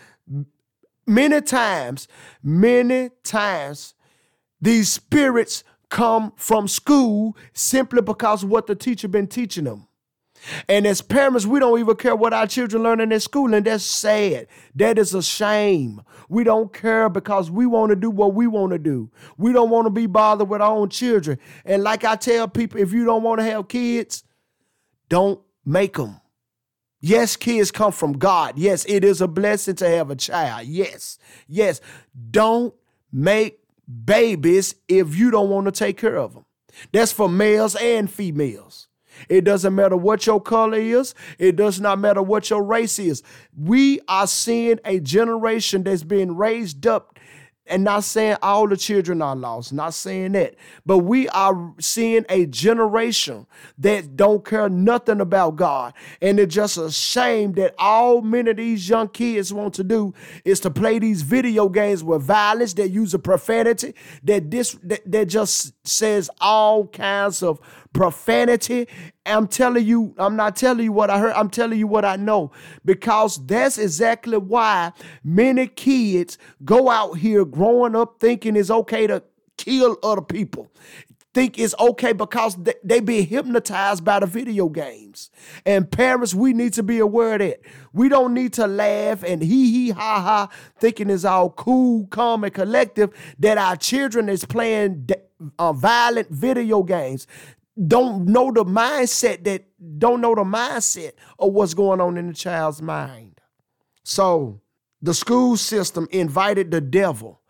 Many 1.06 1.42
times, 1.42 2.08
many 2.42 3.10
times, 3.22 3.94
these 4.60 4.90
spirits 4.90 5.62
come 5.90 6.32
from 6.36 6.66
school 6.66 7.36
simply 7.52 8.00
because 8.00 8.42
of 8.42 8.48
what 8.48 8.66
the 8.66 8.74
teacher 8.74 9.08
been 9.08 9.26
teaching 9.26 9.64
them. 9.64 9.86
And 10.68 10.86
as 10.86 11.02
parents, 11.02 11.46
we 11.46 11.60
don't 11.60 11.78
even 11.78 11.96
care 11.96 12.16
what 12.16 12.32
our 12.32 12.46
children 12.46 12.82
learn 12.82 13.00
in 13.00 13.08
their 13.08 13.20
school, 13.20 13.54
and 13.54 13.64
that's 13.64 13.84
sad. 13.84 14.46
That 14.74 14.98
is 14.98 15.14
a 15.14 15.22
shame. 15.22 16.02
We 16.28 16.44
don't 16.44 16.72
care 16.72 17.08
because 17.08 17.50
we 17.50 17.66
want 17.66 17.90
to 17.90 17.96
do 17.96 18.10
what 18.10 18.34
we 18.34 18.46
want 18.46 18.72
to 18.72 18.78
do. 18.78 19.10
We 19.36 19.52
don't 19.52 19.70
want 19.70 19.86
to 19.86 19.90
be 19.90 20.06
bothered 20.06 20.48
with 20.48 20.60
our 20.60 20.74
own 20.74 20.88
children. 20.88 21.38
And 21.64 21.82
like 21.82 22.04
I 22.04 22.16
tell 22.16 22.48
people, 22.48 22.80
if 22.80 22.92
you 22.92 23.04
don't 23.04 23.22
want 23.22 23.40
to 23.40 23.44
have 23.44 23.68
kids, 23.68 24.24
don't 25.08 25.40
make 25.64 25.96
them. 25.96 26.20
Yes, 27.00 27.36
kids 27.36 27.70
come 27.70 27.92
from 27.92 28.14
God. 28.14 28.56
Yes, 28.56 28.86
it 28.88 29.04
is 29.04 29.20
a 29.20 29.28
blessing 29.28 29.74
to 29.76 29.88
have 29.88 30.10
a 30.10 30.16
child. 30.16 30.66
Yes, 30.66 31.18
yes. 31.46 31.82
Don't 32.30 32.72
make 33.12 33.60
babies 34.04 34.74
if 34.88 35.14
you 35.14 35.30
don't 35.30 35.50
want 35.50 35.66
to 35.66 35.72
take 35.72 35.98
care 35.98 36.16
of 36.16 36.32
them. 36.32 36.46
That's 36.92 37.12
for 37.12 37.28
males 37.28 37.76
and 37.76 38.10
females. 38.10 38.88
It 39.28 39.44
doesn't 39.44 39.74
matter 39.74 39.96
what 39.96 40.26
your 40.26 40.40
color 40.40 40.78
is. 40.78 41.14
It 41.38 41.56
does 41.56 41.80
not 41.80 41.98
matter 41.98 42.22
what 42.22 42.50
your 42.50 42.62
race 42.62 42.98
is. 42.98 43.22
We 43.56 44.00
are 44.08 44.26
seeing 44.26 44.80
a 44.84 45.00
generation 45.00 45.82
that's 45.84 46.02
being 46.02 46.36
raised 46.36 46.86
up 46.86 47.18
and 47.66 47.84
not 47.84 48.04
saying 48.04 48.36
all 48.42 48.68
the 48.68 48.76
children 48.76 49.22
are 49.22 49.36
lost, 49.36 49.72
not 49.72 49.94
saying 49.94 50.32
that. 50.32 50.54
But 50.84 50.98
we 50.98 51.28
are 51.30 51.72
seeing 51.80 52.26
a 52.28 52.46
generation 52.46 53.46
that 53.78 54.16
don't 54.16 54.44
care 54.44 54.68
nothing 54.68 55.20
about 55.20 55.56
God. 55.56 55.94
And 56.20 56.38
it's 56.38 56.54
just 56.54 56.76
a 56.76 56.90
shame 56.90 57.52
that 57.52 57.74
all 57.78 58.20
many 58.20 58.50
of 58.50 58.58
these 58.58 58.88
young 58.88 59.08
kids 59.08 59.52
want 59.52 59.74
to 59.74 59.84
do 59.84 60.12
is 60.44 60.60
to 60.60 60.70
play 60.70 60.98
these 60.98 61.22
video 61.22 61.68
games 61.68 62.04
with 62.04 62.22
violence 62.22 62.74
that 62.74 62.90
use 62.90 63.14
a 63.14 63.18
profanity, 63.18 63.94
that 64.24 64.50
this 64.50 64.76
that, 64.82 65.00
that 65.10 65.26
just 65.26 65.72
says 65.86 66.28
all 66.40 66.86
kinds 66.88 67.42
of 67.42 67.60
profanity. 67.94 68.86
I'm 69.24 69.48
telling 69.48 69.86
you, 69.86 70.14
I'm 70.18 70.36
not 70.36 70.56
telling 70.56 70.84
you 70.84 70.92
what 70.92 71.08
I 71.08 71.18
heard, 71.18 71.32
I'm 71.32 71.48
telling 71.48 71.78
you 71.78 71.86
what 71.86 72.04
I 72.04 72.16
know. 72.16 72.52
Because 72.84 73.44
that's 73.46 73.78
exactly 73.78 74.36
why 74.36 74.92
many 75.24 75.66
kids 75.66 76.36
go 76.62 76.90
out 76.90 77.14
here 77.14 77.46
growing 77.46 77.96
up 77.96 78.20
thinking 78.20 78.56
it's 78.56 78.70
okay 78.70 79.06
to 79.06 79.22
kill 79.56 79.96
other 80.02 80.20
people 80.20 80.70
think 81.34 81.58
it's 81.58 81.74
okay 81.78 82.12
because 82.12 82.56
they, 82.84 83.00
be 83.00 83.22
hypnotized 83.22 84.04
by 84.04 84.20
the 84.20 84.26
video 84.26 84.68
games. 84.68 85.30
And 85.66 85.90
parents, 85.90 86.32
we 86.32 86.52
need 86.52 86.72
to 86.74 86.82
be 86.82 87.00
aware 87.00 87.34
of 87.34 87.40
that. 87.40 87.60
We 87.92 88.08
don't 88.08 88.32
need 88.32 88.52
to 88.54 88.66
laugh 88.66 89.24
and 89.24 89.42
hee 89.42 89.72
hee 89.72 89.90
ha 89.90 90.20
ha, 90.22 90.48
thinking 90.78 91.10
it's 91.10 91.24
all 91.24 91.50
cool, 91.50 92.06
calm, 92.06 92.44
and 92.44 92.54
collective 92.54 93.10
that 93.40 93.58
our 93.58 93.76
children 93.76 94.28
is 94.28 94.44
playing 94.44 95.08
uh, 95.58 95.72
violent 95.72 96.30
video 96.30 96.82
games 96.82 97.26
don't 97.86 98.26
know 98.26 98.52
the 98.52 98.64
mindset 98.64 99.44
that 99.44 99.64
don't 99.98 100.20
know 100.20 100.34
the 100.34 100.44
mindset 100.44 101.12
of 101.38 101.52
what's 101.52 101.74
going 101.74 102.00
on 102.00 102.16
in 102.16 102.28
the 102.28 102.34
child's 102.34 102.80
mind. 102.80 103.40
So 104.04 104.60
the 105.02 105.14
school 105.14 105.56
system 105.56 106.06
invited 106.10 106.70
the 106.70 106.80
devil 106.80 107.40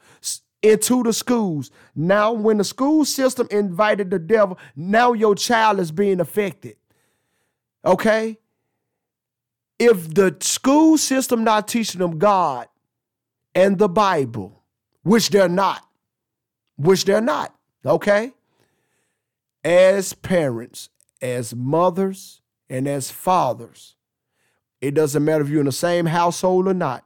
into 0.62 1.02
the 1.02 1.12
schools. 1.12 1.71
Now, 1.95 2.33
when 2.33 2.57
the 2.57 2.64
school 2.64 3.04
system 3.04 3.47
invited 3.50 4.11
the 4.11 4.19
devil, 4.19 4.59
now 4.75 5.12
your 5.12 5.35
child 5.35 5.78
is 5.78 5.93
being 5.93 6.21
affected. 6.21 6.76
Okay? 7.85 8.38
If 9.78 10.14
the 10.14 10.37
school 10.40 10.97
system 10.97 11.45
not 11.45 11.69
teaching 11.69 11.99
them 11.99 12.19
God 12.19 12.69
and 13.54 13.78
the 13.78 13.88
Bible, 13.88 14.62
which 15.02 15.28
they're 15.28 15.49
not, 15.49 15.87
which 16.76 17.04
they're 17.04 17.21
not, 17.21 17.54
okay? 17.85 18.33
As 19.64 20.12
parents, 20.12 20.90
as 21.23 21.54
mothers, 21.54 22.42
and 22.68 22.87
as 22.87 23.11
fathers, 23.11 23.97
it 24.80 24.92
doesn't 24.94 25.25
matter 25.25 25.42
if 25.42 25.49
you're 25.49 25.61
in 25.61 25.66
the 25.66 25.73
same 25.73 26.06
household 26.06 26.68
or 26.68 26.75
not 26.75 27.04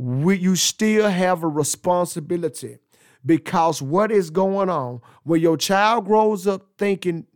we, 0.00 0.38
you 0.38 0.56
still 0.56 1.10
have 1.10 1.42
a 1.42 1.48
responsibility. 1.48 2.78
Because 3.24 3.82
what 3.82 4.10
is 4.10 4.30
going 4.30 4.70
on 4.70 5.02
when 5.24 5.42
your 5.42 5.58
child 5.58 6.06
grows 6.06 6.46
up 6.46 6.66
thinking 6.78 7.26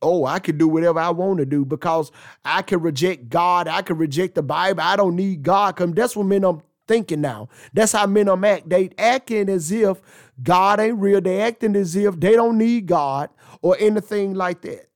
oh 0.00 0.24
i 0.24 0.40
can 0.40 0.58
do 0.58 0.66
whatever 0.66 0.98
i 0.98 1.10
want 1.10 1.38
to 1.38 1.46
do 1.46 1.64
because 1.64 2.10
i 2.44 2.60
can 2.60 2.80
reject 2.80 3.28
god 3.28 3.68
i 3.68 3.82
can 3.82 3.96
reject 3.96 4.34
the 4.34 4.42
bible 4.42 4.80
i 4.80 4.96
don't 4.96 5.14
need 5.14 5.44
god 5.44 5.76
come 5.76 5.92
that's 5.92 6.16
what 6.16 6.26
men 6.26 6.44
thinking 6.86 7.20
now 7.20 7.48
that's 7.72 7.92
how 7.92 8.06
men 8.06 8.28
are 8.28 8.44
act 8.44 8.68
they 8.68 8.90
acting 8.98 9.48
as 9.48 9.70
if 9.70 10.00
god 10.42 10.80
ain't 10.80 10.98
real 10.98 11.20
they 11.20 11.40
acting 11.40 11.76
as 11.76 11.94
if 11.96 12.18
they 12.18 12.32
don't 12.32 12.58
need 12.58 12.86
god 12.86 13.30
or 13.60 13.76
anything 13.78 14.34
like 14.34 14.62
that 14.62 14.88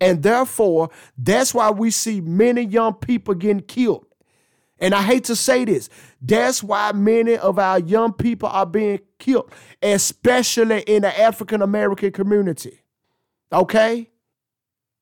and 0.00 0.22
therefore 0.22 0.90
that's 1.16 1.52
why 1.52 1.70
we 1.70 1.90
see 1.90 2.20
many 2.20 2.62
young 2.62 2.94
people 2.94 3.34
getting 3.34 3.60
killed 3.60 4.04
and 4.80 4.94
I 4.94 5.02
hate 5.02 5.24
to 5.24 5.36
say 5.36 5.64
this, 5.64 5.88
that's 6.22 6.62
why 6.62 6.92
many 6.92 7.36
of 7.36 7.58
our 7.58 7.80
young 7.80 8.12
people 8.12 8.48
are 8.48 8.66
being 8.66 9.00
killed, 9.18 9.50
especially 9.82 10.82
in 10.82 11.02
the 11.02 11.20
African 11.20 11.62
American 11.62 12.12
community. 12.12 12.82
Okay? 13.52 14.08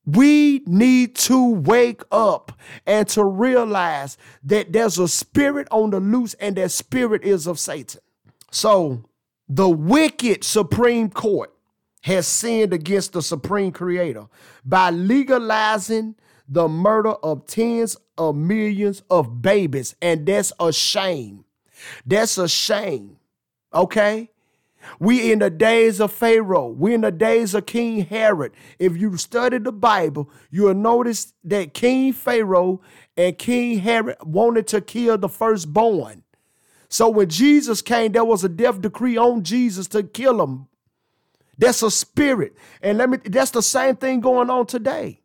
We 0.07 0.63
need 0.65 1.15
to 1.15 1.51
wake 1.53 2.01
up 2.13 2.53
and 2.85 3.07
to 3.09 3.25
realize 3.25 4.17
that 4.41 4.71
there's 4.71 4.97
a 4.97 5.07
spirit 5.09 5.67
on 5.69 5.89
the 5.89 5.99
loose, 5.99 6.33
and 6.35 6.55
that 6.55 6.71
spirit 6.71 7.23
is 7.23 7.45
of 7.45 7.59
Satan. 7.59 7.99
So, 8.49 9.03
the 9.49 9.67
wicked 9.67 10.45
Supreme 10.45 11.09
Court 11.09 11.53
has 12.01 12.25
sinned 12.25 12.71
against 12.71 13.11
the 13.11 13.21
Supreme 13.21 13.73
Creator 13.73 14.27
by 14.63 14.91
legalizing 14.91 16.15
the 16.47 16.69
murder 16.69 17.11
of 17.11 17.45
tens 17.45 17.97
of 18.17 18.37
millions 18.37 19.03
of 19.09 19.41
babies, 19.41 19.93
and 20.01 20.25
that's 20.25 20.53
a 20.57 20.71
shame. 20.71 21.43
That's 22.05 22.37
a 22.37 22.47
shame. 22.47 23.17
Okay? 23.73 24.29
We 24.99 25.31
in 25.31 25.39
the 25.39 25.49
days 25.49 25.99
of 25.99 26.11
Pharaoh. 26.11 26.69
We 26.69 26.93
in 26.93 27.01
the 27.01 27.11
days 27.11 27.53
of 27.53 27.65
King 27.65 28.05
Herod. 28.05 28.53
If 28.79 28.97
you 28.97 29.17
study 29.17 29.57
the 29.57 29.71
Bible, 29.71 30.29
you'll 30.49 30.73
notice 30.73 31.33
that 31.43 31.73
King 31.73 32.13
Pharaoh 32.13 32.81
and 33.15 33.37
King 33.37 33.79
Herod 33.79 34.17
wanted 34.23 34.67
to 34.67 34.81
kill 34.81 35.17
the 35.17 35.29
firstborn. 35.29 36.23
So 36.89 37.09
when 37.09 37.29
Jesus 37.29 37.81
came, 37.81 38.11
there 38.13 38.23
was 38.23 38.43
a 38.43 38.49
death 38.49 38.81
decree 38.81 39.17
on 39.17 39.43
Jesus 39.43 39.87
to 39.87 40.03
kill 40.03 40.41
him. 40.41 40.67
That's 41.57 41.81
a 41.81 41.91
spirit. 41.91 42.55
And 42.81 42.97
let 42.97 43.09
me 43.09 43.17
that's 43.17 43.51
the 43.51 43.63
same 43.63 43.95
thing 43.95 44.21
going 44.21 44.49
on 44.49 44.67
today. 44.67 45.21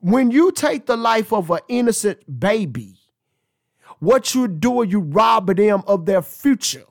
When 0.00 0.30
you 0.30 0.52
take 0.52 0.86
the 0.86 0.96
life 0.96 1.32
of 1.32 1.50
an 1.50 1.60
innocent 1.68 2.40
baby, 2.40 2.96
what 3.98 4.34
you're 4.34 4.46
doing, 4.46 4.90
you 4.90 5.00
robbing 5.00 5.56
them 5.56 5.82
of 5.86 6.06
their 6.06 6.22
future. 6.22 6.84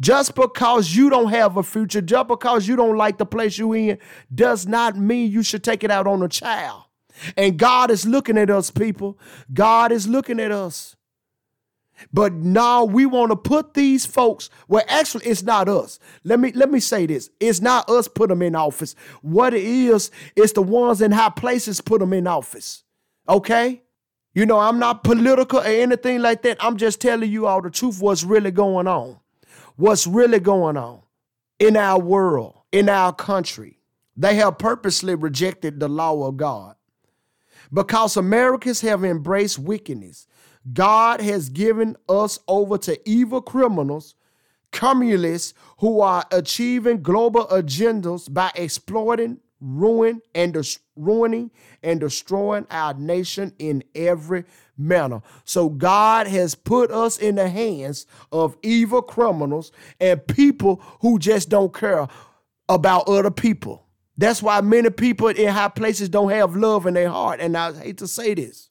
Just 0.00 0.34
because 0.34 0.94
you 0.94 1.08
don't 1.08 1.30
have 1.30 1.56
a 1.56 1.62
future, 1.62 2.00
just 2.00 2.28
because 2.28 2.66
you 2.66 2.76
don't 2.76 2.96
like 2.96 3.18
the 3.18 3.26
place 3.26 3.58
you're 3.58 3.76
in, 3.76 3.98
does 4.34 4.66
not 4.66 4.96
mean 4.96 5.30
you 5.30 5.42
should 5.42 5.62
take 5.62 5.84
it 5.84 5.90
out 5.90 6.06
on 6.06 6.22
a 6.22 6.28
child. 6.28 6.84
And 7.36 7.56
God 7.56 7.90
is 7.90 8.04
looking 8.04 8.36
at 8.36 8.50
us, 8.50 8.70
people. 8.70 9.18
God 9.52 9.92
is 9.92 10.08
looking 10.08 10.40
at 10.40 10.50
us. 10.50 10.96
But 12.12 12.32
now 12.32 12.84
we 12.84 13.06
want 13.06 13.30
to 13.30 13.36
put 13.36 13.74
these 13.74 14.04
folks. 14.04 14.50
Well, 14.66 14.82
actually, 14.88 15.26
it's 15.26 15.44
not 15.44 15.68
us. 15.68 16.00
Let 16.24 16.40
me 16.40 16.52
let 16.52 16.70
me 16.70 16.80
say 16.80 17.06
this: 17.06 17.30
it's 17.38 17.60
not 17.60 17.88
us 17.88 18.08
put 18.08 18.30
them 18.30 18.42
in 18.42 18.56
office. 18.56 18.96
What 19.22 19.54
it 19.54 19.64
is, 19.64 20.10
it's 20.34 20.52
the 20.52 20.62
ones 20.62 21.00
in 21.00 21.12
high 21.12 21.30
places 21.30 21.80
put 21.80 22.00
them 22.00 22.12
in 22.12 22.26
office. 22.26 22.82
Okay, 23.28 23.82
you 24.34 24.44
know 24.44 24.58
I'm 24.58 24.80
not 24.80 25.04
political 25.04 25.60
or 25.60 25.64
anything 25.64 26.20
like 26.20 26.42
that. 26.42 26.56
I'm 26.60 26.76
just 26.76 27.00
telling 27.00 27.30
you 27.30 27.46
all 27.46 27.62
the 27.62 27.70
truth. 27.70 28.00
What's 28.00 28.24
really 28.24 28.50
going 28.50 28.88
on? 28.88 29.20
What's 29.76 30.06
really 30.06 30.38
going 30.38 30.76
on 30.76 31.00
in 31.58 31.76
our 31.76 32.00
world, 32.00 32.60
in 32.70 32.88
our 32.88 33.12
country? 33.12 33.80
They 34.16 34.36
have 34.36 34.58
purposely 34.58 35.16
rejected 35.16 35.80
the 35.80 35.88
law 35.88 36.28
of 36.28 36.36
God 36.36 36.76
because 37.72 38.16
Americans 38.16 38.80
have 38.82 39.04
embraced 39.04 39.58
wickedness. 39.58 40.28
God 40.72 41.20
has 41.20 41.48
given 41.48 41.96
us 42.08 42.38
over 42.46 42.78
to 42.78 42.98
evil 43.08 43.42
criminals, 43.42 44.14
communists 44.70 45.54
who 45.78 46.00
are 46.00 46.24
achieving 46.30 47.02
global 47.02 47.46
agendas 47.46 48.32
by 48.32 48.52
exploiting, 48.54 49.40
ruin, 49.64 50.20
and 50.34 50.52
des- 50.52 50.78
ruining 50.94 51.50
and 51.82 51.98
destroying 52.00 52.66
our 52.70 52.94
nation 52.94 53.52
in 53.58 53.82
every 53.94 54.44
manner. 54.76 55.22
So 55.44 55.68
God 55.68 56.26
has 56.26 56.54
put 56.54 56.90
us 56.90 57.16
in 57.16 57.36
the 57.36 57.48
hands 57.48 58.06
of 58.30 58.56
evil 58.62 59.02
criminals 59.02 59.72
and 59.98 60.26
people 60.26 60.82
who 61.00 61.18
just 61.18 61.48
don't 61.48 61.72
care 61.72 62.06
about 62.68 63.08
other 63.08 63.30
people. 63.30 63.86
That's 64.16 64.42
why 64.42 64.60
many 64.60 64.90
people 64.90 65.28
in 65.28 65.48
high 65.48 65.68
places 65.68 66.08
don't 66.08 66.30
have 66.30 66.54
love 66.54 66.86
in 66.86 66.94
their 66.94 67.08
heart. 67.08 67.40
And 67.40 67.56
I 67.56 67.72
hate 67.72 67.98
to 67.98 68.06
say 68.06 68.34
this. 68.34 68.70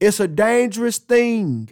It's 0.00 0.20
a 0.20 0.28
dangerous 0.28 0.98
thing. 0.98 1.70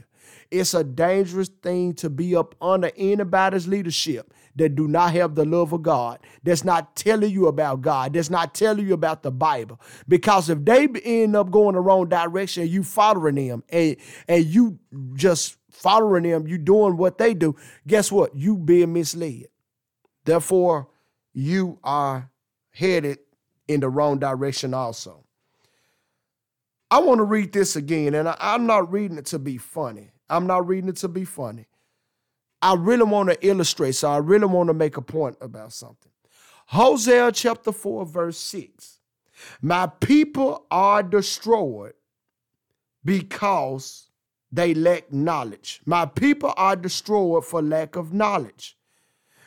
It's 0.51 0.75
a 0.75 0.85
dangerous 0.85 1.49
thing 1.49 1.95
to 1.95 2.09
be 2.09 2.37
up 2.37 2.55
under 2.61 2.91
anybody's 2.97 3.67
leadership 3.67 4.33
that 4.57 4.75
do 4.75 4.87
not 4.87 5.13
have 5.13 5.35
the 5.35 5.45
love 5.45 5.73
of 5.73 5.83
God, 5.83 6.19
that's 6.43 6.65
not 6.65 6.95
telling 6.97 7.31
you 7.31 7.47
about 7.47 7.83
God, 7.83 8.13
that's 8.13 8.31
not 8.31 8.55
telling 8.55 8.87
you 8.87 8.95
about 8.95 9.23
the 9.23 9.31
Bible. 9.31 9.81
Because 10.07 10.49
if 10.49 10.65
they 10.65 10.87
end 11.05 11.37
up 11.37 11.51
going 11.51 11.75
the 11.75 11.81
wrong 11.81 12.09
direction, 12.09 12.69
you 12.69 12.83
following 12.83 13.35
them 13.35 13.65
and, 13.69 13.97
and 14.29 14.45
you 14.45 14.79
just 15.15 15.57
following 15.71 16.23
them, 16.23 16.47
you 16.47 16.59
doing 16.59 16.97
what 16.97 17.19
they 17.19 17.35
do, 17.35 17.57
guess 17.87 18.13
what? 18.13 18.35
You 18.37 18.57
being 18.57 18.93
misled. 18.93 19.47
Therefore, 20.25 20.89
you 21.33 21.79
are 21.83 22.31
headed 22.71 23.19
in 23.69 23.81
the 23.81 23.89
wrong 23.89 24.19
direction 24.19 24.73
also. 24.73 25.25
I 26.91 27.01
want 27.01 27.19
to 27.19 27.25
read 27.25 27.53
this 27.53 27.75
again, 27.75 28.15
and 28.15 28.29
I, 28.29 28.37
I'm 28.39 28.67
not 28.67 28.93
reading 28.93 29.19
it 29.19 29.27
to 29.27 29.39
be 29.39 29.59
funny. 29.59 30.13
I'm 30.31 30.47
not 30.47 30.67
reading 30.67 30.89
it 30.89 30.97
to 30.97 31.09
be 31.09 31.25
funny. 31.25 31.67
I 32.65 32.73
really 32.77 33.05
want 33.05 33.29
to 33.29 33.47
illustrate, 33.47 33.95
so 33.95 34.11
I 34.11 34.17
really 34.17 34.47
want 34.47 34.69
to 34.69 34.75
make 34.75 34.97
a 34.97 35.03
point 35.03 35.37
about 35.43 35.75
something. 35.75 36.11
Hosea 36.69 37.31
chapter 37.33 37.73
4, 37.73 38.07
verse 38.07 38.39
6. 38.39 39.01
My 39.61 39.87
people 39.87 40.65
are 40.71 41.03
destroyed 41.03 41.93
because 43.05 44.09
they 44.51 44.73
lack 44.73 45.13
knowledge. 45.13 45.83
My 45.85 46.07
people 46.07 46.55
are 46.57 46.75
destroyed 46.75 47.45
for 47.45 47.61
lack 47.61 47.97
of 47.97 48.15
knowledge. 48.15 48.79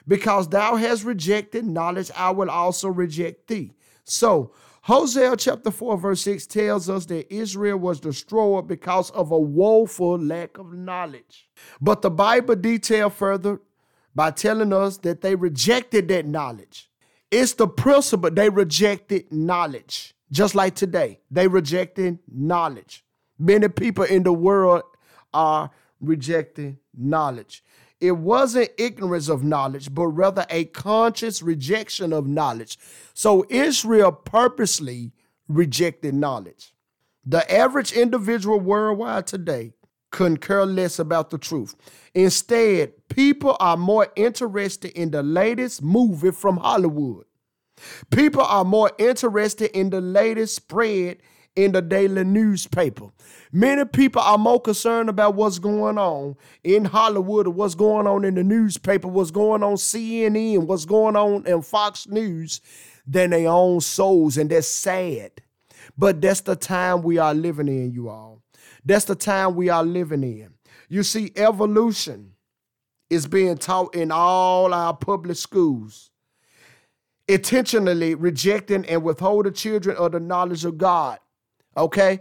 Because 0.08 0.48
thou 0.50 0.76
hast 0.76 1.04
rejected 1.04 1.66
knowledge, 1.66 2.12
I 2.16 2.30
will 2.30 2.52
also 2.52 2.88
reject 2.88 3.48
thee. 3.48 3.74
So 4.04 4.52
Hosea 4.88 5.36
chapter 5.36 5.70
4, 5.70 5.98
verse 5.98 6.22
6 6.22 6.48
tells 6.48 6.90
us 6.90 7.06
that 7.08 7.30
Israel 7.30 7.78
was 7.78 8.00
destroyed 8.00 8.70
because 8.70 9.10
of 9.10 9.32
a 9.32 9.38
woeful 9.38 10.18
lack 10.18 10.58
of 10.58 10.72
knowledge. 10.72 11.50
But 11.82 12.02
the 12.02 12.10
Bible 12.10 12.56
details 12.56 13.12
further 13.14 13.60
by 14.16 14.32
telling 14.32 14.72
us 14.72 14.96
that 15.00 15.20
they 15.20 15.36
rejected 15.36 16.08
that 16.08 16.26
knowledge. 16.26 16.90
It's 17.30 17.52
the 17.52 17.68
principle 17.68 18.32
they 18.32 18.48
rejected 18.48 19.30
knowledge. 19.30 20.16
Just 20.32 20.56
like 20.56 20.76
today, 20.76 21.20
they 21.30 21.50
rejected 21.50 22.20
knowledge. 22.32 23.04
Many 23.38 23.68
people 23.68 24.06
in 24.06 24.24
the 24.24 24.32
world 24.32 24.84
are 25.34 25.70
rejecting 26.00 26.78
knowledge. 26.98 27.62
It 28.00 28.12
wasn't 28.12 28.70
ignorance 28.78 29.28
of 29.28 29.44
knowledge, 29.44 29.94
but 29.94 30.08
rather 30.08 30.46
a 30.50 30.66
conscious 30.66 31.42
rejection 31.42 32.14
of 32.14 32.28
knowledge. 32.28 32.78
So 33.14 33.46
Israel 33.50 34.12
purposely 34.12 35.14
rejected 35.48 36.14
knowledge. 36.14 36.74
The 37.26 37.52
average 37.52 37.92
individual 37.92 38.60
worldwide 38.60 39.28
today 39.28 39.74
couldn't 40.12 40.38
care 40.38 40.66
less 40.66 41.00
about 41.00 41.30
the 41.30 41.38
truth. 41.38 41.76
Instead, 42.14 42.94
people 43.10 43.58
are 43.60 43.78
more 43.78 44.08
interested 44.16 44.92
in 44.92 45.12
the 45.12 45.24
latest 45.24 45.82
movie 45.82 46.32
from 46.32 46.58
Hollywood. 46.58 47.26
People 48.12 48.44
are 48.44 48.64
more 48.64 48.92
interested 48.98 49.78
in 49.78 49.90
the 49.90 50.02
latest 50.02 50.56
spread 50.56 51.18
in 51.58 51.72
the 51.72 51.82
daily 51.82 52.24
newspaper. 52.24 53.08
Many 53.52 53.84
people 53.84 54.22
are 54.22 54.38
more 54.38 54.62
concerned 54.62 55.10
about 55.10 55.34
what's 55.34 55.58
going 55.58 55.98
on 55.98 56.36
in 56.64 56.86
Hollywood 56.86 57.48
or 57.48 57.50
what's 57.50 57.76
going 57.76 58.06
on 58.06 58.24
in 58.24 58.36
the 58.36 58.44
newspaper, 58.44 59.08
what's 59.08 59.32
going 59.32 59.64
on 59.64 59.74
CNN, 59.74 60.68
what's 60.68 60.86
going 60.86 61.16
on 61.16 61.46
in 61.48 61.64
Fox 61.64 62.08
News 62.08 62.62
than 63.08 63.32
their 63.32 63.50
own 63.50 63.82
souls. 63.82 64.38
And 64.38 64.52
that's 64.52 64.68
sad. 64.68 65.32
But 65.98 66.22
that's 66.22 66.42
the 66.42 66.56
time 66.56 67.02
we 67.02 67.18
are 67.18 67.34
living 67.34 67.68
in, 67.68 67.92
you 67.92 68.08
all. 68.08 68.44
That's 68.86 69.06
the 69.06 69.16
time 69.16 69.56
we 69.56 69.70
are 69.70 69.84
living 69.84 70.24
in. 70.24 70.54
You 70.90 71.02
see, 71.02 71.32
evolution 71.36 72.34
is 73.10 73.26
being 73.26 73.58
taught 73.58 73.96
in 73.96 74.12
all 74.12 74.74
our 74.76 74.96
public 74.96 75.38
schools, 75.38 76.12
intentionally 77.28 78.14
rejecting 78.14 78.86
and 78.86 79.02
withholding 79.02 79.54
children 79.54 79.98
of 79.98 80.12
the 80.12 80.20
knowledge 80.20 80.64
of 80.64 80.78
God. 80.78 81.18
Okay? 81.78 82.20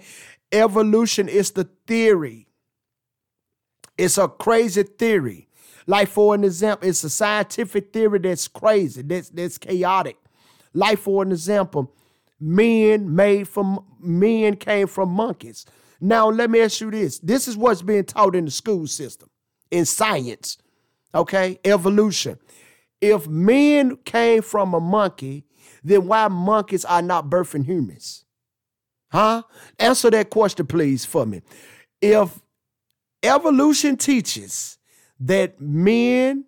Evolution 0.53 1.29
is 1.29 1.51
the 1.51 1.65
theory. 1.87 2.47
It's 3.99 4.19
a 4.19 4.29
crazy 4.29 4.83
theory. 4.83 5.49
Like, 5.87 6.09
for 6.09 6.35
an 6.35 6.45
example, 6.45 6.89
it's 6.89 7.05
a 7.05 7.11
scientific 7.11 7.93
theory 7.93 8.19
that's 8.19 8.49
crazy, 8.49 9.03
that's, 9.03 9.31
that's 9.31 9.57
chaotic. 9.57 10.19
Like, 10.75 10.99
for 10.99 11.23
an 11.23 11.33
example, 11.33 11.95
men 12.39 13.15
made 13.15 13.49
from 13.49 13.85
men 13.99 14.57
came 14.57 14.89
from 14.89 15.11
monkeys. 15.11 15.65
Now, 16.01 16.29
let 16.29 16.51
me 16.51 16.61
ask 16.61 16.81
you 16.81 16.91
this. 16.91 17.19
This 17.21 17.49
is 17.49 17.57
what's 17.57 17.83
being 17.83 18.05
taught 18.05 18.37
in 18.37 18.45
the 18.45 18.51
school 18.51 18.87
system, 18.87 19.31
in 19.71 19.87
science, 19.87 20.59
okay? 21.15 21.59
Evolution. 21.65 22.39
If 23.01 23.27
men 23.27 23.97
came 24.05 24.43
from 24.43 24.75
a 24.75 24.81
monkey, 24.81 25.47
then 25.83 26.07
why 26.07 26.29
monkeys 26.29 26.85
are 26.85 27.01
not 27.01 27.31
birthing 27.31 27.65
humans? 27.65 28.26
Huh? 29.17 29.45
Answer 29.79 30.11
that 30.11 30.29
question, 30.29 30.67
please, 30.67 31.07
for 31.07 31.25
me. 31.25 31.41
If 32.03 32.39
evolution 33.23 33.97
teaches 33.97 34.77
that 35.19 35.59
men 35.59 36.45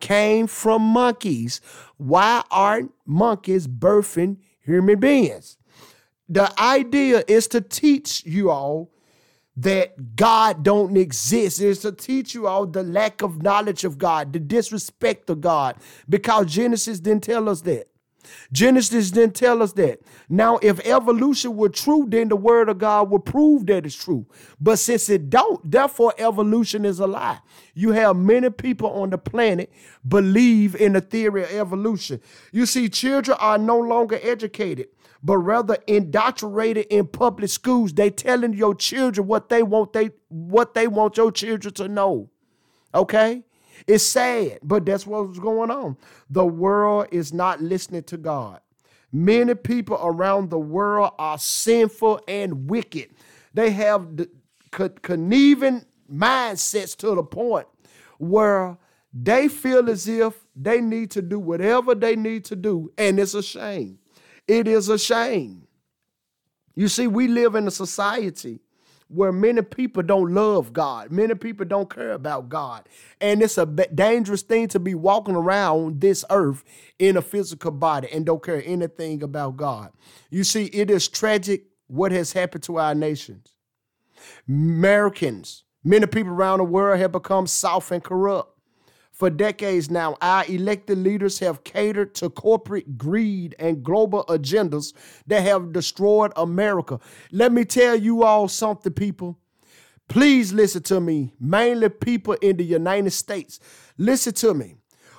came 0.00 0.48
from 0.48 0.82
monkeys, 0.82 1.60
why 1.96 2.42
aren't 2.50 2.90
monkeys 3.06 3.68
birthing 3.68 4.38
human 4.58 4.98
beings? 4.98 5.56
The 6.28 6.52
idea 6.60 7.22
is 7.28 7.46
to 7.48 7.60
teach 7.60 8.26
you 8.26 8.50
all 8.50 8.90
that 9.56 10.16
God 10.16 10.64
don't 10.64 10.96
exist. 10.96 11.60
It's 11.60 11.82
to 11.82 11.92
teach 11.92 12.34
you 12.34 12.48
all 12.48 12.66
the 12.66 12.82
lack 12.82 13.22
of 13.22 13.40
knowledge 13.40 13.84
of 13.84 13.98
God, 13.98 14.32
the 14.32 14.40
disrespect 14.40 15.30
of 15.30 15.40
God, 15.40 15.76
because 16.08 16.46
Genesis 16.46 16.98
didn't 16.98 17.22
tell 17.22 17.48
us 17.48 17.60
that. 17.60 17.86
Genesis 18.52 19.10
didn't 19.10 19.34
tell 19.34 19.62
us 19.62 19.72
that. 19.74 20.00
Now, 20.28 20.58
if 20.62 20.80
evolution 20.86 21.56
were 21.56 21.68
true, 21.68 22.06
then 22.08 22.28
the 22.28 22.36
word 22.36 22.68
of 22.68 22.78
God 22.78 23.10
would 23.10 23.24
prove 23.24 23.66
that 23.66 23.86
it's 23.86 23.94
true. 23.94 24.26
But 24.60 24.78
since 24.78 25.08
it 25.08 25.30
don't, 25.30 25.70
therefore 25.70 26.14
evolution 26.18 26.84
is 26.84 27.00
a 27.00 27.06
lie. 27.06 27.40
You 27.74 27.92
have 27.92 28.16
many 28.16 28.50
people 28.50 28.90
on 28.90 29.10
the 29.10 29.18
planet 29.18 29.72
believe 30.06 30.74
in 30.76 30.94
the 30.94 31.00
theory 31.00 31.44
of 31.44 31.50
evolution. 31.52 32.20
You 32.52 32.66
see, 32.66 32.88
children 32.88 33.36
are 33.40 33.58
no 33.58 33.78
longer 33.78 34.18
educated, 34.22 34.88
but 35.22 35.38
rather 35.38 35.78
indoctrinated 35.86 36.86
in 36.90 37.06
public 37.06 37.50
schools. 37.50 37.92
They 37.92 38.10
telling 38.10 38.54
your 38.54 38.74
children 38.74 39.26
what 39.26 39.48
they 39.48 39.62
want 39.62 39.92
they 39.92 40.10
what 40.28 40.74
they 40.74 40.86
want 40.86 41.16
your 41.16 41.32
children 41.32 41.74
to 41.74 41.88
know. 41.88 42.30
Okay? 42.94 43.44
It's 43.86 44.04
sad, 44.04 44.60
but 44.62 44.86
that's 44.86 45.06
what's 45.06 45.38
going 45.38 45.70
on. 45.70 45.96
The 46.30 46.44
world 46.44 47.08
is 47.12 47.32
not 47.32 47.60
listening 47.60 48.04
to 48.04 48.16
God. 48.16 48.60
Many 49.12 49.54
people 49.54 49.98
around 50.02 50.50
the 50.50 50.58
world 50.58 51.12
are 51.18 51.38
sinful 51.38 52.20
and 52.26 52.68
wicked. 52.68 53.10
They 53.52 53.70
have 53.70 54.16
the 54.16 54.30
conniving 54.70 55.84
mindsets 56.12 56.96
to 56.96 57.14
the 57.14 57.22
point 57.22 57.66
where 58.18 58.76
they 59.12 59.48
feel 59.48 59.88
as 59.88 60.08
if 60.08 60.34
they 60.56 60.80
need 60.80 61.10
to 61.12 61.22
do 61.22 61.38
whatever 61.38 61.94
they 61.94 62.16
need 62.16 62.44
to 62.46 62.56
do, 62.56 62.92
and 62.98 63.20
it's 63.20 63.34
a 63.34 63.42
shame. 63.42 63.98
It 64.48 64.66
is 64.66 64.88
a 64.88 64.98
shame. 64.98 65.68
You 66.74 66.88
see, 66.88 67.06
we 67.06 67.28
live 67.28 67.54
in 67.54 67.68
a 67.68 67.70
society 67.70 68.60
where 69.08 69.32
many 69.32 69.62
people 69.62 70.02
don't 70.02 70.32
love 70.34 70.72
God. 70.72 71.10
Many 71.10 71.34
people 71.34 71.66
don't 71.66 71.88
care 71.88 72.12
about 72.12 72.48
God. 72.48 72.88
And 73.20 73.42
it's 73.42 73.58
a 73.58 73.66
dangerous 73.66 74.42
thing 74.42 74.68
to 74.68 74.78
be 74.78 74.94
walking 74.94 75.36
around 75.36 76.00
this 76.00 76.24
earth 76.30 76.64
in 76.98 77.16
a 77.16 77.22
physical 77.22 77.70
body 77.70 78.08
and 78.12 78.24
don't 78.24 78.42
care 78.42 78.62
anything 78.64 79.22
about 79.22 79.56
God. 79.56 79.92
You 80.30 80.44
see, 80.44 80.64
it 80.66 80.90
is 80.90 81.08
tragic 81.08 81.66
what 81.86 82.12
has 82.12 82.32
happened 82.32 82.64
to 82.64 82.78
our 82.78 82.94
nations. 82.94 83.52
Americans, 84.48 85.64
many 85.84 86.06
people 86.06 86.32
around 86.32 86.58
the 86.58 86.64
world 86.64 86.98
have 86.98 87.12
become 87.12 87.46
soft 87.46 87.90
and 87.90 88.02
corrupt. 88.02 88.53
For 89.14 89.30
decades 89.30 89.92
now, 89.92 90.16
our 90.20 90.44
elected 90.48 90.98
leaders 90.98 91.38
have 91.38 91.62
catered 91.62 92.16
to 92.16 92.28
corporate 92.28 92.98
greed 92.98 93.54
and 93.60 93.80
global 93.80 94.24
agendas 94.24 94.92
that 95.28 95.42
have 95.42 95.72
destroyed 95.72 96.32
America. 96.34 96.98
Let 97.30 97.52
me 97.52 97.64
tell 97.64 97.94
you 97.94 98.24
all 98.24 98.48
something, 98.48 98.92
people. 98.92 99.38
Please 100.08 100.52
listen 100.52 100.82
to 100.82 101.00
me, 101.00 101.32
mainly 101.38 101.90
people 101.90 102.34
in 102.42 102.56
the 102.56 102.64
United 102.64 103.12
States. 103.12 103.60
Listen 103.96 104.34
to 104.34 104.52
me. 104.52 104.74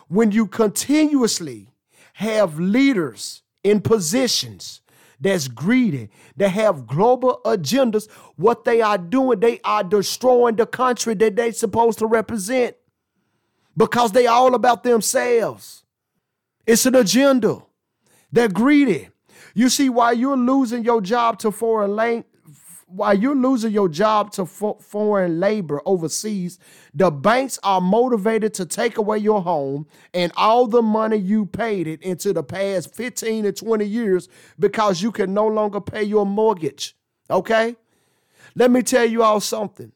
When 0.09 0.29
you 0.29 0.45
continuously 0.45 1.69
have 2.15 2.59
leaders 2.59 3.43
in 3.63 3.79
positions 3.79 4.81
that's 5.21 5.47
greedy, 5.47 6.09
that 6.35 6.49
have 6.49 6.85
global 6.85 7.39
agendas, 7.45 8.11
what 8.35 8.65
they 8.65 8.81
are 8.81 8.97
doing, 8.97 9.39
they 9.39 9.61
are 9.63 9.85
destroying 9.85 10.57
the 10.57 10.65
country 10.65 11.13
that 11.13 11.37
they're 11.37 11.53
supposed 11.53 11.99
to 11.99 12.07
represent 12.07 12.75
because 13.77 14.11
they 14.11 14.27
all 14.27 14.55
about 14.55 14.83
themselves. 14.83 15.83
It's 16.65 16.85
an 16.85 16.95
agenda. 16.95 17.63
They're 18.31 18.49
greedy. 18.49 19.09
You 19.53 19.69
see, 19.69 19.89
while 19.89 20.13
you're 20.13 20.37
losing 20.37 20.83
your 20.83 21.01
job 21.01 21.39
to 21.39 21.51
foreign 21.51 21.95
lang- 21.95 22.25
while 22.87 23.17
you're 23.17 23.35
losing 23.35 23.71
your 23.71 23.89
job 23.89 24.31
to 24.31 24.45
fo- 24.45 24.75
foreign 24.75 25.39
labor 25.39 25.81
overseas, 25.85 26.59
the 26.93 27.09
banks 27.11 27.59
are 27.63 27.81
motivated 27.81 28.53
to 28.53 28.65
take 28.65 28.97
away 28.97 29.17
your 29.17 29.41
home 29.41 29.87
and 30.13 30.31
all 30.35 30.67
the 30.67 30.81
money 30.81 31.17
you 31.17 31.45
paid 31.45 31.87
it 31.87 32.01
into 32.03 32.31
the 32.31 32.43
past 32.43 32.93
15 32.93 33.45
to 33.45 33.51
20 33.51 33.85
years 33.85 34.29
because 34.59 35.01
you 35.01 35.11
can 35.11 35.33
no 35.33 35.47
longer 35.47 35.81
pay 35.81 36.03
your 36.03 36.25
mortgage. 36.25 36.95
Okay? 37.29 37.75
Let 38.55 38.71
me 38.71 38.81
tell 38.83 39.05
you 39.05 39.23
all 39.23 39.39
something. 39.39 39.91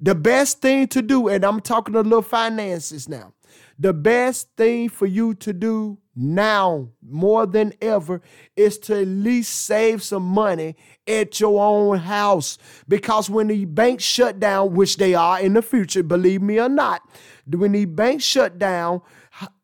The 0.00 0.14
best 0.14 0.60
thing 0.60 0.86
to 0.88 1.02
do, 1.02 1.28
and 1.28 1.44
I'm 1.44 1.60
talking 1.60 1.94
a 1.96 2.02
little 2.02 2.22
finances 2.22 3.08
now. 3.08 3.34
The 3.78 3.92
best 3.92 4.48
thing 4.56 4.88
for 4.88 5.06
you 5.06 5.34
to 5.34 5.52
do 5.52 5.98
now 6.14 6.88
more 7.00 7.46
than 7.46 7.72
ever 7.80 8.20
is 8.56 8.78
to 8.78 9.00
at 9.00 9.06
least 9.06 9.66
save 9.66 10.02
some 10.02 10.24
money 10.24 10.76
at 11.06 11.38
your 11.38 11.64
own 11.64 11.98
house. 11.98 12.58
Because 12.88 13.30
when 13.30 13.48
the 13.48 13.64
banks 13.64 14.04
shut 14.04 14.40
down, 14.40 14.74
which 14.74 14.96
they 14.96 15.14
are 15.14 15.40
in 15.40 15.54
the 15.54 15.62
future, 15.62 16.02
believe 16.02 16.42
me 16.42 16.60
or 16.60 16.68
not, 16.68 17.02
when 17.46 17.72
the 17.72 17.84
banks 17.84 18.24
shut 18.24 18.58
down, 18.58 19.00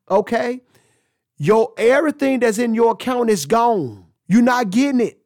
okay, 0.08 0.60
your 1.36 1.72
everything 1.76 2.40
that's 2.40 2.58
in 2.58 2.74
your 2.74 2.92
account 2.92 3.30
is 3.30 3.46
gone. 3.46 4.06
You're 4.28 4.42
not 4.42 4.70
getting 4.70 5.00
it. 5.00 5.20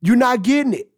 You're 0.00 0.16
not 0.16 0.42
getting 0.42 0.72
it. 0.72 0.91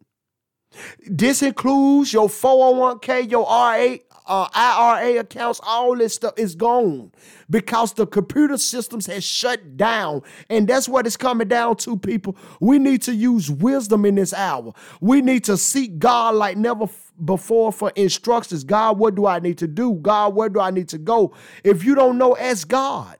This 1.05 1.41
includes 1.41 2.13
your 2.13 2.27
401k, 2.27 3.29
your 3.29 3.43
RA, 3.43 3.97
uh, 4.27 4.47
IRA 4.53 5.19
accounts, 5.19 5.59
all 5.63 5.95
this 5.95 6.15
stuff 6.15 6.33
is 6.37 6.55
gone 6.55 7.11
because 7.49 7.93
the 7.93 8.07
computer 8.07 8.57
systems 8.57 9.05
has 9.05 9.23
shut 9.23 9.77
down. 9.77 10.21
And 10.49 10.67
that's 10.67 10.89
what 10.89 11.05
it's 11.05 11.17
coming 11.17 11.47
down 11.47 11.75
to, 11.77 11.97
people. 11.97 12.35
We 12.59 12.79
need 12.79 13.01
to 13.03 13.13
use 13.13 13.51
wisdom 13.51 14.05
in 14.05 14.15
this 14.15 14.33
hour. 14.33 14.73
We 14.99 15.21
need 15.21 15.43
to 15.45 15.57
seek 15.57 15.99
God 15.99 16.35
like 16.35 16.57
never 16.57 16.87
before 17.23 17.71
for 17.71 17.91
instructions. 17.95 18.63
God, 18.63 18.97
what 18.97 19.15
do 19.15 19.25
I 19.25 19.39
need 19.39 19.57
to 19.59 19.67
do? 19.67 19.93
God, 19.95 20.35
where 20.35 20.49
do 20.49 20.59
I 20.59 20.71
need 20.71 20.89
to 20.89 20.97
go? 20.97 21.33
If 21.63 21.83
you 21.83 21.95
don't 21.95 22.17
know, 22.17 22.35
ask 22.35 22.67
God 22.67 23.17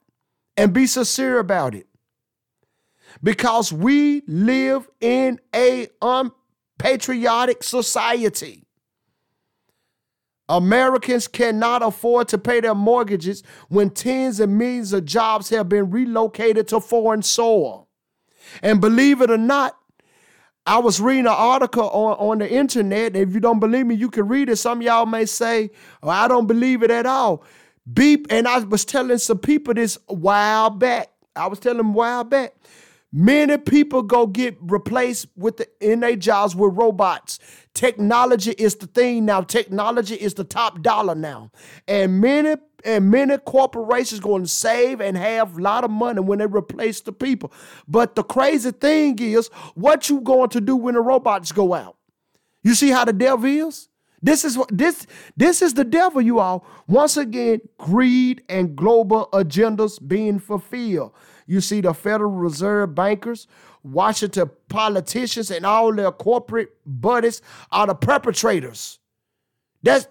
and 0.58 0.74
be 0.74 0.88
sincere 0.88 1.39
about 1.39 1.76
it. 1.76 1.88
Because 3.24 3.72
we 3.72 4.24
live 4.28 4.89
in 5.00 5.39
a 5.54 5.88
un 6.02 6.32
patriotic 6.78 7.64
society. 7.64 8.64
Americans 10.48 11.28
cannot 11.28 11.82
afford 11.82 12.28
to 12.28 12.38
pay 12.38 12.60
their 12.60 12.76
mortgages 12.76 13.42
when 13.70 13.90
tens 13.90 14.40
of 14.40 14.50
millions 14.50 14.94
of 14.94 15.06
jobs 15.06 15.50
have 15.50 15.68
been 15.68 15.90
relocated 15.90 16.68
to 16.68 16.80
foreign 16.80 17.24
soil. 17.24 17.88
And 18.62 18.80
believe 18.80 19.22
it 19.22 19.32
or 19.32 19.38
not, 19.38 19.76
I 20.68 20.80
was 20.80 21.00
reading 21.00 21.26
an 21.26 21.34
article 21.36 21.90
on, 21.90 22.18
on 22.18 22.38
the 22.40 22.52
internet. 22.52 23.16
If 23.16 23.34
you 23.34 23.40
don't 23.40 23.60
believe 23.60 23.86
me, 23.86 23.96
you 23.96 24.10
can 24.10 24.28
read 24.28 24.50
it. 24.50 24.58
Some 24.58 24.82
y'all 24.82 25.06
may 25.06 25.26
say, 25.26 25.72
oh, 26.04 26.10
I 26.10 26.28
don't 26.28 26.48
believe 26.48 26.84
it 26.84 26.92
at 26.92 27.06
all. 27.06 27.44
Beep, 27.92 28.28
and 28.32 28.48
I 28.48 28.60
was 28.60 28.84
telling 28.84 29.18
some 29.20 29.38
people 29.38 29.76
this 29.76 29.98
a 30.10 30.14
while 30.14 30.72
back. 30.72 31.10
I 31.36 31.48
was 31.48 31.60
telling 31.60 31.78
them 31.78 31.90
a 31.90 31.94
while 31.94 32.24
back. 32.24 32.56
Many 33.17 33.58
people 33.58 34.01
go 34.01 34.28
get 34.28 34.58
replaced 34.60 35.28
with 35.38 35.56
the, 35.56 35.69
in 35.80 36.01
their 36.01 36.17
jobs 36.17 36.54
with 36.54 36.75
robots. 36.75 37.39
Technology 37.73 38.51
is 38.51 38.75
the 38.75 38.88
thing 38.88 39.23
now. 39.23 39.39
Technology 39.39 40.15
is 40.15 40.34
the 40.34 40.43
top 40.43 40.82
dollar 40.82 41.15
now. 41.15 41.49
And 41.88 42.19
many 42.19 42.58
and 42.84 43.10
many 43.10 43.38
corporations 43.38 44.19
going 44.19 44.43
to 44.43 44.49
save 44.49 44.99
and 44.99 45.15
have 45.15 45.58
a 45.58 45.62
lot 45.62 45.86
of 45.86 45.91
money 45.91 46.19
when 46.19 46.39
they 46.39 46.45
replace 46.45 46.99
the 46.99 47.13
people. 47.13 47.54
But 47.88 48.15
the 48.15 48.23
crazy 48.23 48.71
thing 48.71 49.17
is, 49.19 49.47
what 49.75 50.10
you 50.10 50.19
going 50.19 50.49
to 50.49 50.60
do 50.60 50.75
when 50.75 50.95
the 50.95 51.01
robots 51.01 51.54
go 51.54 51.73
out? 51.73 51.95
You 52.63 52.73
see 52.73 52.89
how 52.89 53.06
the 53.06 53.13
devil 53.13 53.45
is? 53.45 53.88
This 54.21 54.43
is 54.43 54.58
what 54.58 54.78
this 54.78 55.08
this 55.38 55.62
is 55.62 55.73
the 55.73 55.86
devil, 55.86 56.21
you 56.21 56.39
all. 56.39 56.65
Once 56.86 57.15
again, 57.15 57.62
greed 57.78 58.43
and 58.49 58.75
global 58.75 59.30
agendas 59.32 60.06
being 60.06 60.39
fulfilled. 60.39 61.13
You 61.46 61.62
see 61.62 61.82
the 61.82 61.94
Federal 61.94 62.32
Reserve 62.32 62.96
bankers, 62.96 63.48
Washington 63.84 64.50
politicians, 64.68 65.52
and 65.52 65.66
all 65.66 65.94
their 65.94 66.12
corporate 66.12 66.76
buddies 66.86 67.42
are 67.72 67.88
the 67.88 67.96
perpetrators. 67.96 69.00
That's 69.84 70.08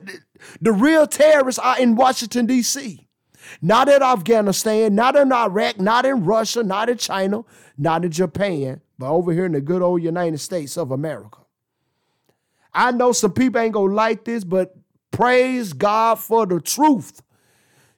the 0.61 0.73
real 0.73 1.07
terrorists 1.07 1.59
are 1.59 1.79
in 1.79 1.97
Washington, 1.97 2.47
D.C. 2.47 3.09
Not 3.61 3.89
in 3.89 4.03
Afghanistan, 4.03 4.95
not 4.95 5.17
in 5.17 5.33
Iraq, 5.33 5.81
not 5.81 6.07
in 6.07 6.25
Russia, 6.25 6.63
not 6.63 6.89
in 6.89 6.99
China, 6.99 7.45
not 7.77 8.05
in 8.05 8.11
Japan, 8.13 8.81
but 8.99 9.11
over 9.11 9.33
here 9.33 9.47
in 9.47 9.53
the 9.53 9.61
good 9.61 9.83
old 9.83 10.03
United 10.03 10.39
States 10.39 10.77
of 10.77 10.93
America. 10.93 11.39
I 12.73 12.93
know 12.93 13.13
some 13.13 13.33
people 13.33 13.61
ain't 13.61 13.75
gonna 13.75 13.93
like 13.93 14.25
this, 14.25 14.45
but 14.45 14.77
praise 15.11 15.73
God 15.73 16.19
for 16.19 16.47
the 16.47 16.61
truth. 16.61 17.21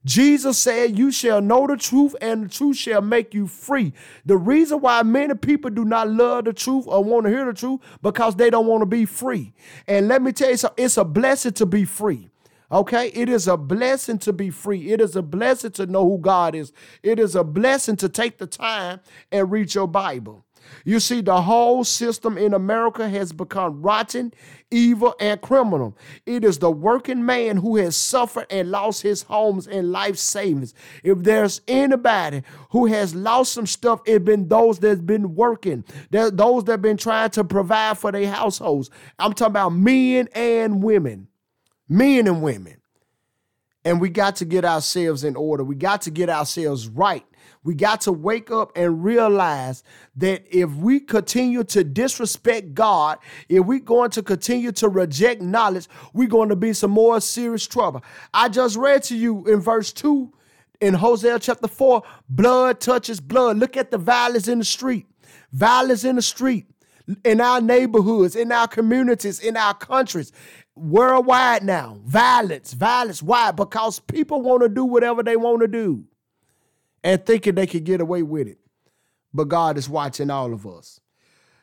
Jesus 0.07 0.57
said, 0.57 0.97
You 0.97 1.11
shall 1.11 1.41
know 1.41 1.67
the 1.67 1.77
truth, 1.77 2.15
and 2.21 2.45
the 2.45 2.49
truth 2.49 2.77
shall 2.77 3.03
make 3.03 3.35
you 3.35 3.49
free. 3.49 3.93
The 4.25 4.37
reason 4.37 4.81
why 4.81 5.03
many 5.03 5.35
people 5.35 5.69
do 5.69 5.85
not 5.85 6.09
love 6.09 6.45
the 6.45 6.53
truth 6.53 6.85
or 6.87 7.03
want 7.03 7.27
to 7.27 7.31
hear 7.31 7.45
the 7.45 7.53
truth, 7.53 7.81
because 8.03 8.37
they 8.37 8.49
don't 8.49 8.69
want 8.69 8.83
to 8.83 8.87
be 8.87 9.05
free. 9.05 9.53
And 9.89 10.07
let 10.07 10.23
me 10.23 10.31
tell 10.31 10.51
you 10.51 10.57
something, 10.57 10.85
it's 10.85 10.97
a 10.97 11.05
blessing 11.05 11.53
to 11.55 11.67
be 11.67 11.85
free. 11.85 12.31
Okay, 12.71 13.09
it 13.09 13.29
is 13.29 13.49
a 13.49 13.57
blessing 13.57 14.19
to 14.21 14.33
be 14.33 14.51
free. 14.51 14.93
It 14.93 15.01
is 15.01 15.17
a 15.17 15.23
blessing 15.23 15.73
to 15.73 15.87
know 15.87 16.05
who 16.09 16.19
God 16.19 16.55
is. 16.55 16.73
It 17.03 17.19
is 17.19 17.35
a 17.35 17.45
blessing 17.45 17.97
to 17.97 18.09
take 18.09 18.39
the 18.39 18.47
time 18.47 19.01
and 19.33 19.51
read 19.51 19.75
your 19.75 19.89
Bible. 19.89 20.46
You 20.85 21.01
see, 21.01 21.21
the 21.21 21.43
whole 21.43 21.85
system 21.85 22.39
in 22.39 22.55
America 22.55 23.09
has 23.09 23.33
become 23.33 23.83
rotten, 23.83 24.33
evil, 24.71 25.15
and 25.21 25.41
criminal. 25.41 25.97
It 26.25 26.45
is 26.45 26.59
the 26.59 26.71
working 26.71 27.25
man 27.25 27.59
who 27.59 27.77
has 27.77 27.97
suffered 27.97 28.47
and 28.51 28.71
lost 28.71 29.03
his 29.03 29.23
homes 29.23 29.67
and 29.67 29.93
life 29.93 30.17
savings. 30.17 30.75
If 31.03 31.19
there's 31.23 31.61
anybody 31.67 32.43
who 32.71 32.87
has 32.87 33.15
lost 33.15 33.53
some 33.53 33.67
stuff, 33.67 34.01
it's 34.07 34.25
been 34.25 34.49
those 34.49 34.79
that's 34.79 35.01
been 35.01 35.35
working, 35.35 35.85
those 36.11 36.65
that 36.65 36.73
have 36.73 36.83
been 36.83 36.97
trying 36.97 37.31
to 37.31 37.45
provide 37.45 37.99
for 37.99 38.13
their 38.13 38.31
households. 38.31 38.91
I'm 39.19 39.33
talking 39.33 39.53
about 39.53 39.71
men 39.71 40.29
and 40.35 40.83
women, 40.83 41.29
men 41.89 42.27
and 42.27 42.43
women. 42.43 42.77
And 43.85 44.01
we 44.01 44.09
got 44.09 44.35
to 44.37 44.45
get 44.45 44.65
ourselves 44.65 45.23
in 45.23 45.37
order. 45.37 45.63
We 45.63 45.77
got 45.77 46.03
to 46.03 46.11
get 46.11 46.29
ourselves 46.29 46.89
right. 46.89 47.25
We 47.67 47.75
got 47.75 48.03
to 48.03 48.13
wake 48.13 48.53
up 48.53 48.71
and 48.77 49.03
realize 49.03 49.83
that 50.15 50.45
if 50.57 50.71
we 50.77 51.01
continue 51.01 51.65
to 51.65 51.83
disrespect 51.83 52.75
God, 52.75 53.19
if 53.49 53.67
we're 53.67 53.81
going 53.81 54.11
to 54.13 54.23
continue 54.23 54.71
to 54.71 54.89
reject 54.89 55.43
knowledge, 55.43 55.89
we're 56.13 56.29
going 56.29 56.51
to 56.51 56.55
be 56.55 56.73
some 56.73 56.93
more 56.93 57.21
serious 57.21 57.67
trouble. 57.67 58.05
I 58.33 58.51
just 58.51 58.77
read 58.77 59.03
to 59.05 59.17
you 59.17 59.45
in 59.47 59.59
verse 59.59 59.93
2 59.93 60.33
in 60.81 60.95
Hosea 60.95 61.41
chapter 61.41 61.67
4 61.67 62.05
blood 62.29 62.79
touches 62.79 63.21
blood. 63.21 63.59
Look 63.59 63.77
at 63.77 63.91
the 63.91 63.99
violence 63.99 64.47
in 64.47 64.61
the 64.61 64.65
street. 64.65 65.07
Violence 65.51 66.05
in 66.05 66.15
the 66.15 66.23
street, 66.23 66.67
in 67.25 67.41
our 67.41 67.61
neighborhoods, 67.61 68.37
in 68.37 68.53
our 68.53 68.69
communities, 68.69 69.41
in 69.41 69.57
our 69.57 69.75
countries 69.75 70.31
worldwide 70.77 71.65
now. 71.65 71.99
Violence, 72.05 72.75
violence. 72.75 73.25
Why? 73.25 73.51
Because 73.51 73.99
people 73.99 74.41
want 74.41 74.63
to 74.63 74.69
do 74.69 74.85
whatever 74.85 75.25
they 75.25 75.37
want 75.37 75.63
to 75.63 75.69
do 75.69 76.05
and 77.05 77.25
thinking 77.25 77.55
they 77.55 77.67
could 77.67 77.85
get 77.85 78.01
away 78.01 78.23
with 78.23 78.49
it. 78.49 78.59
But 79.33 79.49
God 79.49 79.77
is 79.77 79.89
watching 79.89 80.31
all 80.31 80.53
of 80.53 80.67
us. 80.67 81.01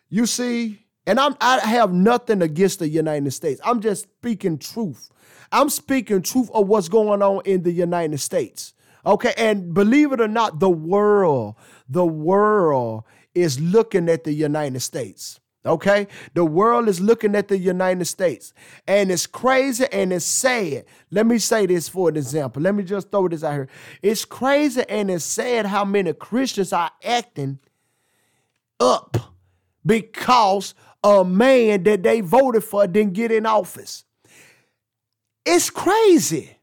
You 0.10 0.26
see, 0.26 0.86
and 1.06 1.20
I'm 1.20 1.36
I 1.42 1.60
have 1.60 1.92
nothing 1.92 2.42
against 2.42 2.80
the 2.80 2.88
United 2.88 3.32
States. 3.32 3.60
I'm 3.64 3.82
just 3.82 4.04
speaking 4.04 4.58
truth. 4.58 5.10
I'm 5.52 5.70
speaking 5.70 6.22
truth 6.22 6.50
of 6.54 6.68
what's 6.68 6.90
going 6.90 7.22
on 7.22 7.42
in 7.46 7.64
the 7.64 7.72
United 7.72 8.20
States. 8.20 8.74
Okay, 9.06 9.34
and 9.38 9.74
believe 9.74 10.14
it 10.14 10.22
or 10.22 10.28
not, 10.28 10.60
the 10.60 10.70
world, 10.70 11.56
the 11.90 12.06
world 12.06 13.04
is 13.36 13.60
looking 13.60 14.08
at 14.10 14.24
the 14.24 14.32
United 14.32 14.80
States. 14.80 15.40
Okay? 15.66 16.08
The 16.34 16.44
world 16.44 16.90
is 16.90 17.00
looking 17.00 17.36
at 17.36 17.48
the 17.48 17.58
United 17.58 18.06
States. 18.06 18.54
And 18.88 19.12
it's 19.12 19.26
crazy 19.26 19.86
and 19.92 20.12
it's 20.12 20.26
sad. 20.26 20.86
Let 21.10 21.26
me 21.26 21.38
say 21.38 21.66
this 21.66 21.88
for 21.88 22.10
an 22.10 22.18
example. 22.18 22.62
Let 22.62 22.76
me 22.76 22.84
just 22.84 23.12
throw 23.12 23.28
this 23.28 23.44
out 23.44 23.54
here. 23.54 23.70
It's 24.02 24.26
crazy 24.26 24.84
and 24.90 25.10
it's 25.10 25.24
sad 25.24 25.66
how 25.66 25.86
many 25.86 26.14
Christians 26.14 26.74
are 26.74 26.92
acting 27.04 27.60
up 28.80 29.18
because 29.86 30.74
a 31.04 31.24
man 31.24 31.84
that 31.84 32.04
they 32.04 32.22
voted 32.22 32.64
for 32.64 32.88
didn't 32.88 33.14
get 33.14 33.32
in 33.32 33.46
office. 33.46 34.06
It's 35.46 35.70
crazy. 35.70 36.58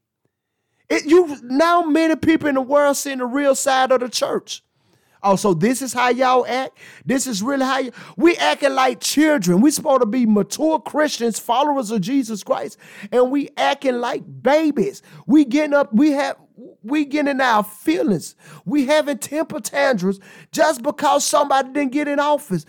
It, 0.89 1.05
you 1.07 1.39
now 1.43 1.83
many 1.83 2.17
people 2.17 2.49
in 2.49 2.55
the 2.55 2.61
world 2.63 2.97
seeing 2.97 3.19
the 3.19 3.27
real 3.27 3.55
side 3.55 3.93
of 3.93 4.01
the 4.01 4.09
church. 4.09 4.63
Oh, 5.23 5.37
so 5.37 5.55
this 5.55 5.83
is 5.83 5.93
how 5.93 6.09
y'all 6.09 6.47
act? 6.47 6.79
This 7.05 7.27
is 7.27 7.43
really 7.43 7.65
how 7.65 7.79
you 7.79 7.93
we 8.17 8.37
acting 8.37 8.75
like 8.75 9.01
children. 9.01 9.61
We 9.61 9.71
supposed 9.71 10.01
to 10.01 10.07
be 10.07 10.27
mature 10.27 10.81
Christians, 10.81 11.39
followers 11.39 11.91
of 11.91 12.01
Jesus 12.01 12.43
Christ, 12.43 12.79
and 13.13 13.31
we 13.31 13.51
acting 13.57 13.99
like 13.99 14.23
babies. 14.43 15.03
We 15.27 15.45
getting 15.45 15.75
up, 15.75 15.93
we 15.93 16.13
have 16.13 16.37
we 16.83 17.05
getting 17.05 17.41
our 17.41 17.63
feelings. 17.65 18.35
We 18.65 18.87
having 18.87 19.19
temper 19.19 19.61
tantrums 19.61 20.21
just 20.53 20.83
because 20.83 21.25
somebody 21.25 21.71
didn't 21.73 21.93
get 21.93 22.09
in 22.09 22.19
office. 22.19 22.65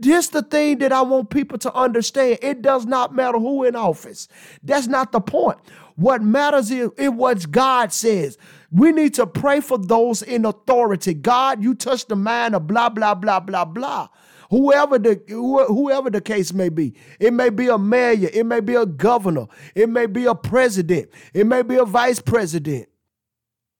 This 0.00 0.28
the 0.28 0.42
thing 0.42 0.78
that 0.78 0.92
I 0.92 1.02
want 1.02 1.30
people 1.30 1.58
to 1.58 1.74
understand. 1.74 2.38
It 2.42 2.62
does 2.62 2.86
not 2.86 3.14
matter 3.14 3.38
who 3.38 3.64
in 3.64 3.76
office. 3.76 4.28
That's 4.62 4.86
not 4.86 5.12
the 5.12 5.20
point. 5.20 5.58
What 5.96 6.22
matters 6.22 6.70
is, 6.70 6.90
is 6.96 7.10
what 7.10 7.50
God 7.50 7.92
says. 7.92 8.38
We 8.70 8.92
need 8.92 9.14
to 9.14 9.26
pray 9.26 9.60
for 9.60 9.78
those 9.78 10.22
in 10.22 10.44
authority. 10.44 11.14
God, 11.14 11.62
you 11.62 11.74
touch 11.74 12.06
the 12.06 12.16
mind 12.16 12.54
of 12.54 12.66
blah, 12.66 12.88
blah, 12.88 13.14
blah, 13.14 13.40
blah, 13.40 13.64
blah. 13.64 14.08
Whoever 14.50 14.98
the 14.98 15.20
whoever 15.28 16.08
the 16.08 16.22
case 16.22 16.54
may 16.54 16.70
be, 16.70 16.94
it 17.20 17.34
may 17.34 17.50
be 17.50 17.68
a 17.68 17.76
mayor, 17.76 18.30
it 18.32 18.46
may 18.46 18.60
be 18.60 18.76
a 18.76 18.86
governor, 18.86 19.46
it 19.74 19.90
may 19.90 20.06
be 20.06 20.24
a 20.24 20.34
president, 20.34 21.10
it 21.34 21.46
may 21.46 21.60
be 21.60 21.76
a 21.76 21.84
vice 21.84 22.20
president, 22.20 22.88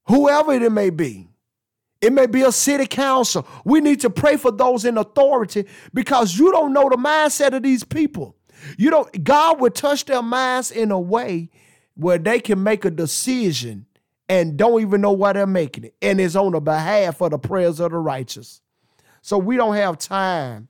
whoever 0.08 0.52
it 0.52 0.70
may 0.70 0.90
be. 0.90 1.27
It 2.00 2.12
may 2.12 2.26
be 2.26 2.42
a 2.42 2.52
city 2.52 2.86
council. 2.86 3.46
We 3.64 3.80
need 3.80 4.00
to 4.00 4.10
pray 4.10 4.36
for 4.36 4.52
those 4.52 4.84
in 4.84 4.98
authority 4.98 5.66
because 5.92 6.38
you 6.38 6.52
don't 6.52 6.72
know 6.72 6.88
the 6.88 6.96
mindset 6.96 7.54
of 7.54 7.62
these 7.62 7.82
people. 7.82 8.36
You 8.76 8.90
don't 8.90 9.24
God 9.24 9.60
would 9.60 9.74
touch 9.74 10.04
their 10.04 10.22
minds 10.22 10.70
in 10.70 10.90
a 10.90 11.00
way 11.00 11.50
where 11.94 12.18
they 12.18 12.40
can 12.40 12.62
make 12.62 12.84
a 12.84 12.90
decision 12.90 13.86
and 14.28 14.56
don't 14.56 14.80
even 14.80 15.00
know 15.00 15.12
why 15.12 15.32
they're 15.32 15.46
making 15.46 15.84
it. 15.84 15.94
And 16.02 16.20
it's 16.20 16.36
on 16.36 16.52
the 16.52 16.60
behalf 16.60 17.20
of 17.20 17.30
the 17.30 17.38
prayers 17.38 17.80
of 17.80 17.90
the 17.90 17.98
righteous. 17.98 18.60
So 19.22 19.38
we 19.38 19.56
don't 19.56 19.74
have 19.74 19.98
time. 19.98 20.68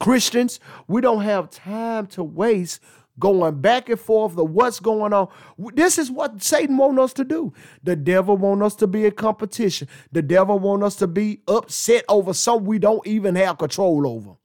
Christians, 0.00 0.58
we 0.88 1.00
don't 1.00 1.22
have 1.22 1.50
time 1.50 2.06
to 2.08 2.24
waste 2.24 2.80
going 3.20 3.60
back 3.60 3.88
and 3.88 4.00
forth 4.00 4.36
of 4.36 4.50
what's 4.50 4.80
going 4.80 5.12
on. 5.12 5.28
This 5.74 5.98
is 5.98 6.10
what 6.10 6.42
Satan 6.42 6.76
wants 6.76 7.00
us 7.00 7.12
to 7.14 7.24
do. 7.24 7.52
The 7.84 7.94
devil 7.94 8.36
wants 8.36 8.64
us 8.64 8.74
to 8.76 8.86
be 8.86 9.04
in 9.04 9.12
competition. 9.12 9.86
The 10.10 10.22
devil 10.22 10.58
wants 10.58 10.86
us 10.86 10.96
to 10.96 11.06
be 11.06 11.42
upset 11.46 12.04
over 12.08 12.34
something 12.34 12.66
we 12.66 12.78
don't 12.78 13.06
even 13.06 13.36
have 13.36 13.58
control 13.58 14.08
over. 14.08 14.36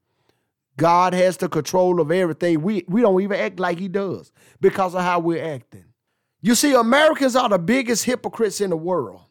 God 0.77 1.13
has 1.13 1.37
the 1.37 1.47
control 1.47 2.01
of 2.01 2.11
everything. 2.11 2.61
We, 2.61 2.83
we 2.87 3.01
don't 3.01 3.21
even 3.21 3.39
act 3.39 3.59
like 3.59 3.79
he 3.79 3.87
does 3.87 4.31
because 4.59 4.93
of 4.93 5.01
how 5.01 5.19
we're 5.19 5.43
acting. 5.43 5.85
You 6.41 6.53
see, 6.53 6.73
Americans 6.73 7.35
are 7.35 7.49
the 7.49 7.57
biggest 7.57 8.03
hypocrites 8.03 8.61
in 8.61 8.69
the 8.69 8.77
world. 8.77 9.21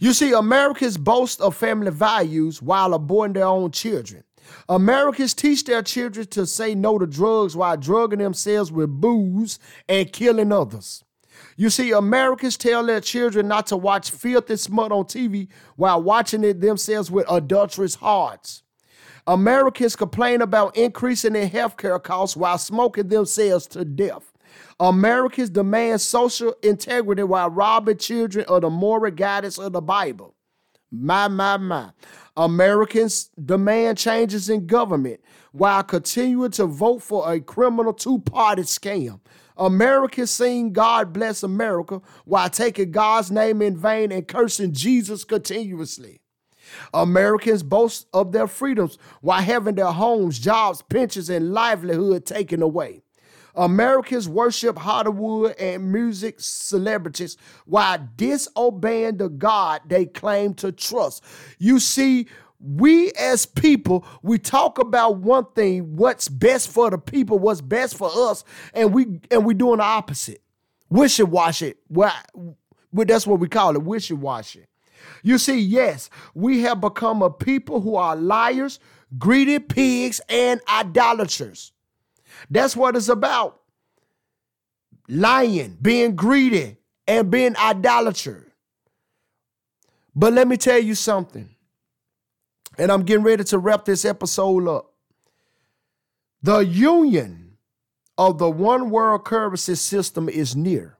You 0.00 0.12
see, 0.12 0.32
Americans 0.32 0.96
boast 0.96 1.40
of 1.40 1.54
family 1.54 1.92
values 1.92 2.60
while 2.60 2.98
aborting 2.98 3.34
their 3.34 3.46
own 3.46 3.70
children. 3.70 4.24
Americans 4.68 5.34
teach 5.34 5.64
their 5.64 5.82
children 5.82 6.26
to 6.28 6.46
say 6.46 6.74
no 6.74 6.98
to 6.98 7.06
drugs 7.06 7.56
while 7.56 7.76
drugging 7.76 8.18
themselves 8.18 8.72
with 8.72 8.88
booze 8.90 9.58
and 9.88 10.12
killing 10.12 10.52
others. 10.52 11.04
You 11.56 11.70
see, 11.70 11.92
Americans 11.92 12.56
tell 12.56 12.84
their 12.84 13.00
children 13.00 13.48
not 13.48 13.66
to 13.68 13.76
watch 13.76 14.10
filthy 14.10 14.56
smut 14.56 14.92
on 14.92 15.04
TV 15.04 15.48
while 15.76 16.02
watching 16.02 16.44
it 16.44 16.60
themselves 16.60 17.10
with 17.10 17.30
adulterous 17.30 17.94
hearts. 17.96 18.62
Americans 19.26 19.96
complain 19.96 20.40
about 20.40 20.76
increasing 20.76 21.32
their 21.32 21.48
healthcare 21.48 22.00
costs 22.02 22.36
while 22.36 22.58
smoking 22.58 23.08
themselves 23.08 23.66
to 23.66 23.84
death. 23.84 24.32
Americans 24.78 25.50
demand 25.50 26.00
social 26.00 26.54
integrity 26.62 27.24
while 27.24 27.50
robbing 27.50 27.96
children 27.98 28.44
of 28.46 28.62
the 28.62 28.70
moral 28.70 29.10
guidance 29.10 29.58
of 29.58 29.72
the 29.72 29.80
Bible. 29.80 30.35
My, 30.90 31.28
my, 31.28 31.56
my. 31.56 31.90
Americans 32.36 33.30
demand 33.42 33.98
changes 33.98 34.48
in 34.48 34.66
government 34.66 35.20
while 35.52 35.82
continuing 35.82 36.50
to 36.52 36.66
vote 36.66 37.02
for 37.02 37.32
a 37.32 37.40
criminal 37.40 37.92
two 37.92 38.18
party 38.20 38.62
scam. 38.62 39.20
Americans 39.56 40.30
sing 40.30 40.72
God 40.72 41.12
bless 41.12 41.42
America 41.42 42.00
while 42.24 42.50
taking 42.50 42.90
God's 42.90 43.30
name 43.30 43.62
in 43.62 43.76
vain 43.76 44.12
and 44.12 44.28
cursing 44.28 44.72
Jesus 44.72 45.24
continuously. 45.24 46.20
Americans 46.92 47.62
boast 47.62 48.06
of 48.12 48.32
their 48.32 48.46
freedoms 48.46 48.98
while 49.20 49.40
having 49.40 49.76
their 49.76 49.86
homes, 49.86 50.38
jobs, 50.38 50.82
pensions, 50.82 51.30
and 51.30 51.52
livelihood 51.52 52.26
taken 52.26 52.60
away. 52.60 53.02
Americans 53.56 54.28
worship 54.28 54.78
Hollywood 54.78 55.56
and 55.58 55.90
music 55.90 56.36
celebrities 56.38 57.36
while 57.64 57.98
disobeying 58.16 59.16
the 59.16 59.28
God 59.28 59.80
they 59.86 60.06
claim 60.06 60.54
to 60.54 60.72
trust. 60.72 61.24
You 61.58 61.80
see, 61.80 62.26
we 62.60 63.12
as 63.12 63.46
people, 63.46 64.06
we 64.22 64.38
talk 64.38 64.78
about 64.78 65.18
one 65.18 65.46
thing, 65.54 65.96
what's 65.96 66.28
best 66.28 66.70
for 66.70 66.90
the 66.90 66.98
people, 66.98 67.38
what's 67.38 67.60
best 67.60 67.96
for 67.96 68.10
us, 68.30 68.44
and 68.72 68.94
we 68.94 69.20
and 69.30 69.44
we 69.44 69.54
doing 69.54 69.78
the 69.78 69.84
opposite. 69.84 70.42
Wishy-washy. 70.88 71.74
Well, 71.88 72.14
that's 72.92 73.26
what 73.26 73.40
we 73.40 73.48
call 73.48 73.74
it, 73.74 73.82
wishy-washy. 73.82 74.66
You 75.22 75.38
see, 75.38 75.58
yes, 75.58 76.08
we 76.34 76.62
have 76.62 76.80
become 76.80 77.22
a 77.22 77.30
people 77.30 77.80
who 77.80 77.96
are 77.96 78.16
liars, 78.16 78.78
greedy 79.18 79.58
pigs, 79.58 80.20
and 80.28 80.60
idolaters. 80.68 81.72
That's 82.50 82.76
what 82.76 82.96
it's 82.96 83.08
about. 83.08 83.60
Lying, 85.08 85.78
being 85.80 86.16
greedy, 86.16 86.76
and 87.06 87.30
being 87.30 87.56
idolater. 87.56 88.52
But 90.14 90.32
let 90.32 90.48
me 90.48 90.56
tell 90.56 90.78
you 90.78 90.94
something. 90.94 91.50
And 92.78 92.90
I'm 92.90 93.04
getting 93.04 93.24
ready 93.24 93.44
to 93.44 93.58
wrap 93.58 93.84
this 93.84 94.04
episode 94.04 94.68
up. 94.68 94.92
The 96.42 96.58
union 96.58 97.58
of 98.18 98.38
the 98.38 98.50
one 98.50 98.90
world 98.90 99.24
currency 99.24 99.74
system 99.74 100.28
is 100.28 100.56
near. 100.56 100.98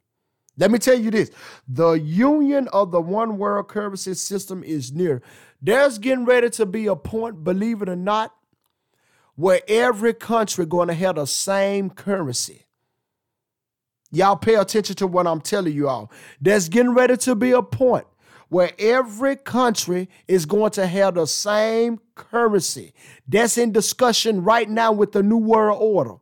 Let 0.59 0.71
me 0.71 0.79
tell 0.79 0.99
you 0.99 1.11
this 1.11 1.31
the 1.69 1.93
union 1.93 2.69
of 2.69 2.91
the 2.91 3.01
one 3.01 3.39
world 3.39 3.69
currency 3.69 4.15
system 4.15 4.65
is 4.65 4.93
near. 4.93 5.23
There's 5.61 5.99
getting 5.99 6.25
ready 6.25 6.51
to 6.51 6.67
be 6.67 6.87
a 6.87 6.97
point, 6.97 7.45
believe 7.45 7.83
it 7.83 7.89
or 7.89 7.97
not, 7.97 8.35
where 9.37 9.61
every 9.69 10.15
country 10.15 10.67
going 10.67 10.89
to 10.89 10.95
have 10.95 11.17
the 11.17 11.27
same 11.27 11.91
currency. 11.91 12.67
Y'all 14.11 14.37
pay 14.37 14.55
attention 14.55 14.97
to 14.97 15.07
what 15.07 15.27
I'm 15.27 15.41
telling 15.41 15.75
you 15.75 15.89
all. 15.89 16.11
There's 16.41 16.69
getting 16.69 16.95
ready 16.95 17.17
to 17.19 17.35
be 17.35 17.53
a 17.53 17.63
point 17.63 18.07
where 18.49 18.73
every 18.79 19.37
country 19.37 20.09
is 20.29 20.47
going 20.47 20.71
to 20.71 20.87
have 20.87 21.15
the 21.15 21.27
same 21.27 22.01
currency. 22.15 22.95
That's 23.29 23.59
in 23.59 23.73
discussion 23.73 24.43
right 24.43 24.69
now 24.69 24.93
with 24.93 25.13
the 25.13 25.23
New 25.23 25.37
World 25.37 25.79
Order. 25.81 26.15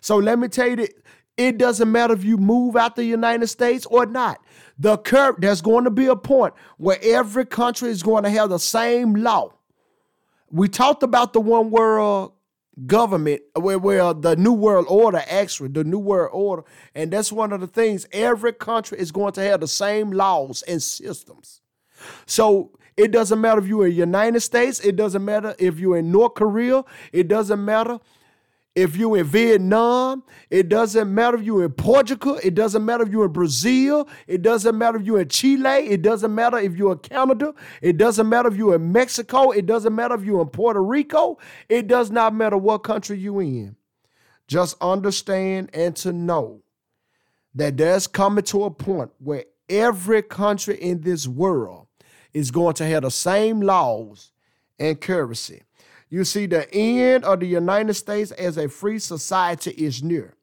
So 0.00 0.16
let 0.16 0.38
me 0.38 0.48
tell 0.48 0.68
you 0.68 0.76
that 0.76 0.90
it 1.36 1.58
doesn't 1.58 1.90
matter 1.90 2.14
if 2.14 2.24
you 2.24 2.36
move 2.36 2.76
out 2.76 2.96
the 2.96 3.04
United 3.04 3.46
States 3.48 3.86
or 3.86 4.06
not. 4.06 4.40
The 4.78 4.96
cur- 4.98 5.36
there's 5.38 5.60
going 5.60 5.84
to 5.84 5.90
be 5.90 6.06
a 6.06 6.16
point 6.16 6.54
where 6.78 6.98
every 7.02 7.44
country 7.44 7.90
is 7.90 8.02
going 8.02 8.24
to 8.24 8.30
have 8.30 8.48
the 8.48 8.58
same 8.58 9.14
law. 9.14 9.52
We 10.50 10.68
talked 10.68 11.02
about 11.02 11.32
the 11.34 11.40
one 11.40 11.70
world 11.70 12.32
government 12.86 13.42
where, 13.54 13.78
where 13.78 14.14
the 14.14 14.36
new 14.36 14.52
world 14.52 14.86
order 14.88 15.22
actually 15.28 15.68
the 15.68 15.84
new 15.84 15.98
world 15.98 16.30
order. 16.32 16.62
And 16.94 17.10
that's 17.10 17.32
one 17.32 17.52
of 17.52 17.60
the 17.60 17.66
things 17.66 18.06
every 18.12 18.52
country 18.52 18.98
is 18.98 19.12
going 19.12 19.32
to 19.34 19.42
have 19.42 19.60
the 19.60 19.68
same 19.68 20.12
laws 20.12 20.62
and 20.62 20.82
systems. 20.82 21.60
So 22.26 22.72
it 22.96 23.10
doesn't 23.12 23.40
matter 23.40 23.60
if 23.60 23.66
you're 23.66 23.86
in 23.86 23.92
the 23.92 23.96
united 23.96 24.40
states 24.40 24.80
it 24.80 24.96
doesn't 24.96 25.24
matter 25.24 25.54
if 25.58 25.78
you're 25.78 25.96
in 25.96 26.10
north 26.10 26.34
korea 26.34 26.84
it 27.12 27.28
doesn't 27.28 27.64
matter 27.64 27.98
if 28.76 28.96
you're 28.96 29.18
in 29.18 29.26
Vietnam, 29.26 30.22
it 30.48 30.68
doesn't 30.68 31.12
matter 31.12 31.36
if 31.36 31.42
you're 31.42 31.64
in 31.64 31.72
Portugal, 31.72 32.38
it 32.42 32.54
doesn't 32.54 32.84
matter 32.84 33.02
if 33.02 33.10
you're 33.10 33.26
in 33.26 33.32
Brazil, 33.32 34.08
it 34.28 34.42
doesn't 34.42 34.78
matter 34.78 34.98
if 34.98 35.04
you're 35.04 35.20
in 35.20 35.28
Chile, 35.28 35.88
it 35.88 36.02
doesn't 36.02 36.32
matter 36.34 36.58
if 36.58 36.76
you're 36.76 36.92
in 36.92 36.98
Canada, 36.98 37.52
it 37.82 37.96
doesn't 37.96 38.28
matter 38.28 38.48
if 38.48 38.56
you're 38.56 38.76
in 38.76 38.92
Mexico, 38.92 39.50
it 39.50 39.66
doesn't 39.66 39.94
matter 39.94 40.14
if 40.14 40.24
you're 40.24 40.42
in 40.42 40.48
Puerto 40.48 40.82
Rico, 40.82 41.38
it 41.68 41.88
does 41.88 42.10
not 42.10 42.32
matter 42.34 42.56
what 42.56 42.78
country 42.78 43.18
you're 43.18 43.42
in. 43.42 43.76
Just 44.46 44.76
understand 44.80 45.70
and 45.74 45.94
to 45.96 46.12
know 46.12 46.62
that 47.54 47.76
there's 47.76 48.06
coming 48.06 48.44
to 48.44 48.64
a 48.64 48.70
point 48.70 49.10
where 49.18 49.44
every 49.68 50.22
country 50.22 50.76
in 50.76 51.00
this 51.00 51.26
world 51.26 51.86
is 52.32 52.50
going 52.50 52.74
to 52.74 52.86
have 52.86 53.02
the 53.02 53.10
same 53.10 53.60
laws 53.60 54.30
and 54.78 55.00
currency. 55.00 55.62
You 56.10 56.24
see, 56.24 56.46
the 56.46 56.72
end 56.74 57.24
of 57.24 57.40
the 57.40 57.46
United 57.46 57.94
States 57.94 58.32
as 58.32 58.58
a 58.58 58.68
free 58.68 58.98
society 58.98 59.70
is 59.70 60.02
near. 60.02 60.34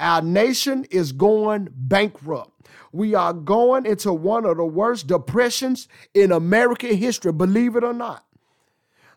Our 0.00 0.22
nation 0.22 0.86
is 0.90 1.12
going 1.12 1.68
bankrupt. 1.72 2.68
We 2.90 3.14
are 3.14 3.34
going 3.34 3.84
into 3.84 4.12
one 4.14 4.46
of 4.46 4.56
the 4.56 4.64
worst 4.64 5.06
depressions 5.06 5.88
in 6.14 6.32
American 6.32 6.96
history, 6.96 7.32
believe 7.32 7.76
it 7.76 7.84
or 7.84 7.92
not. 7.92 8.24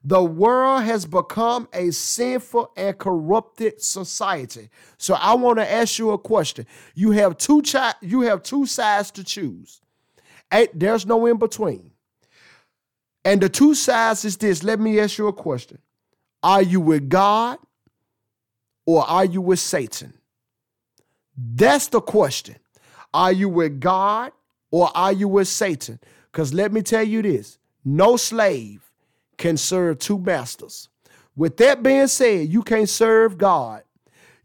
The 0.04 0.22
world 0.22 0.84
has 0.84 1.06
become 1.06 1.70
a 1.72 1.92
sinful 1.92 2.74
and 2.76 2.98
corrupted 2.98 3.82
society. 3.82 4.70
So 4.98 5.14
I 5.14 5.34
want 5.36 5.60
to 5.60 5.72
ask 5.72 5.98
you 5.98 6.12
a 6.12 6.18
question. 6.18 6.68
You 6.94 7.12
have 7.12 7.38
two 7.38 7.62
chi- 7.62 7.96
you 8.02 8.22
have 8.22 8.44
two 8.44 8.66
sides 8.66 9.12
to 9.12 9.24
choose. 9.24 9.80
There's 10.74 11.06
no 11.06 11.26
in 11.26 11.38
between. 11.38 11.92
And 13.24 13.42
the 13.42 13.48
two 13.48 13.74
sides 13.74 14.26
is 14.26 14.36
this. 14.36 14.64
Let 14.64 14.82
me 14.82 15.00
ask 15.00 15.18
you 15.18 15.28
a 15.28 15.34
question. 15.34 15.80
Are 16.44 16.62
you 16.62 16.82
with 16.82 17.10
God 17.10 17.58
or 18.86 19.04
are 19.04 19.26
you 19.26 19.42
with 19.42 19.60
Satan? 19.60 20.14
That's 21.38 21.88
the 21.88 22.02
question. 22.02 22.58
Are 23.14 23.32
you 23.32 23.50
with 23.50 23.80
God 23.80 24.34
or 24.70 24.90
are 24.94 25.14
you 25.14 25.28
with 25.28 25.48
Satan? 25.48 26.00
Because 26.32 26.54
let 26.54 26.74
me 26.74 26.82
tell 26.82 27.04
you 27.04 27.22
this 27.22 27.58
no 27.86 28.18
slave 28.18 28.92
can 29.38 29.58
serve 29.58 30.00
two 30.00 30.20
masters. 30.20 30.90
With 31.36 31.58
that 31.58 31.82
being 31.82 32.08
said, 32.08 32.50
you 32.50 32.62
can't 32.62 32.90
serve 32.90 33.38
God. 33.38 33.84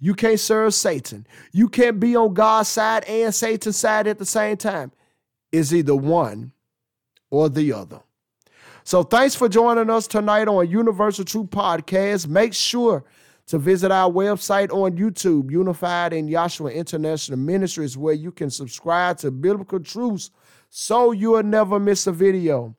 You 0.00 0.14
can't 0.14 0.40
serve 0.40 0.74
Satan. 0.74 1.26
You 1.52 1.68
can't 1.68 1.98
be 1.98 2.16
on 2.16 2.32
God's 2.32 2.68
side 2.68 3.04
and 3.04 3.34
Satan's 3.34 3.76
side 3.76 4.06
at 4.06 4.18
the 4.18 4.26
same 4.26 4.56
time. 4.56 4.92
It's 5.50 5.72
either 5.72 5.96
one 5.96 6.52
or 7.30 7.48
the 7.48 7.72
other. 7.72 8.00
So 8.88 9.02
thanks 9.02 9.34
for 9.34 9.50
joining 9.50 9.90
us 9.90 10.06
tonight 10.06 10.48
on 10.48 10.66
Universal 10.66 11.26
Truth 11.26 11.50
Podcast. 11.50 12.26
Make 12.26 12.54
sure 12.54 13.04
to 13.48 13.58
visit 13.58 13.90
our 13.90 14.10
website 14.10 14.72
on 14.72 14.96
YouTube, 14.96 15.50
Unified 15.50 16.14
in 16.14 16.26
Yahshua 16.26 16.74
International 16.74 17.38
Ministries, 17.38 17.98
where 17.98 18.14
you 18.14 18.32
can 18.32 18.48
subscribe 18.48 19.18
to 19.18 19.30
biblical 19.30 19.78
truths 19.78 20.30
so 20.70 21.12
you 21.12 21.32
will 21.32 21.42
never 21.42 21.78
miss 21.78 22.06
a 22.06 22.12
video. 22.12 22.74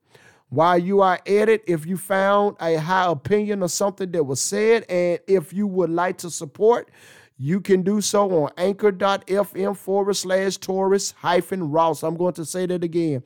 While 0.47 0.79
you 0.79 1.01
are 1.01 1.19
at 1.27 1.47
it, 1.47 1.63
if 1.67 1.85
you 1.85 1.95
found 1.95 2.55
a 2.59 2.77
high 2.77 3.05
opinion 3.05 3.61
or 3.61 3.69
something 3.69 4.09
that 4.09 4.23
was 4.23 4.41
said, 4.41 4.85
and 4.89 5.19
if 5.27 5.53
you 5.53 5.67
would 5.67 5.91
like 5.91 6.17
to 6.17 6.31
support, 6.31 6.89
you 7.37 7.61
can 7.61 7.83
do 7.83 8.01
so 8.01 8.45
on 8.45 8.51
anchor.fm 8.57 9.77
forward 9.77 10.15
slash 10.15 10.57
Taurus 10.57 11.11
hyphen 11.11 11.69
Ross. 11.69 12.01
I'm 12.01 12.17
going 12.17 12.33
to 12.33 12.45
say 12.45 12.65
that 12.65 12.83
again 12.83 13.21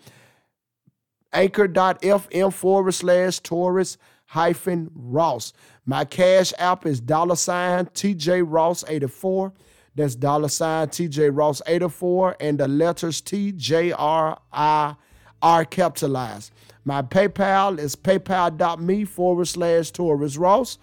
anchor.fm 1.34 2.54
forward 2.54 2.92
slash 2.94 3.40
Taurus 3.40 3.98
hyphen 4.28 4.90
Ross. 4.96 5.54
My 5.86 6.06
cash 6.06 6.54
app 6.58 6.86
is 6.86 7.00
dollar 7.00 7.36
sign 7.36 7.86
TJ 7.88 8.44
Ross 8.48 8.84
84. 8.88 9.54
That's 9.96 10.16
dollar 10.16 10.50
sign 10.50 10.88
TJ 10.88 11.30
Ross 11.36 11.62
84 11.68 12.38
and 12.40 12.58
the 12.58 12.68
letters 12.68 13.22
T 13.22 13.52
J 13.52 13.92
R 13.92 14.40
I 14.52 14.96
are 15.42 15.66
capitalized. 15.66 16.52
My 16.86 17.02
PayPal 17.02 17.78
is 17.80 17.96
paypal.me 17.96 19.06
forward 19.06 19.48
slash 19.48 19.92
Taurus 19.92 20.38
Ross. 20.38 20.78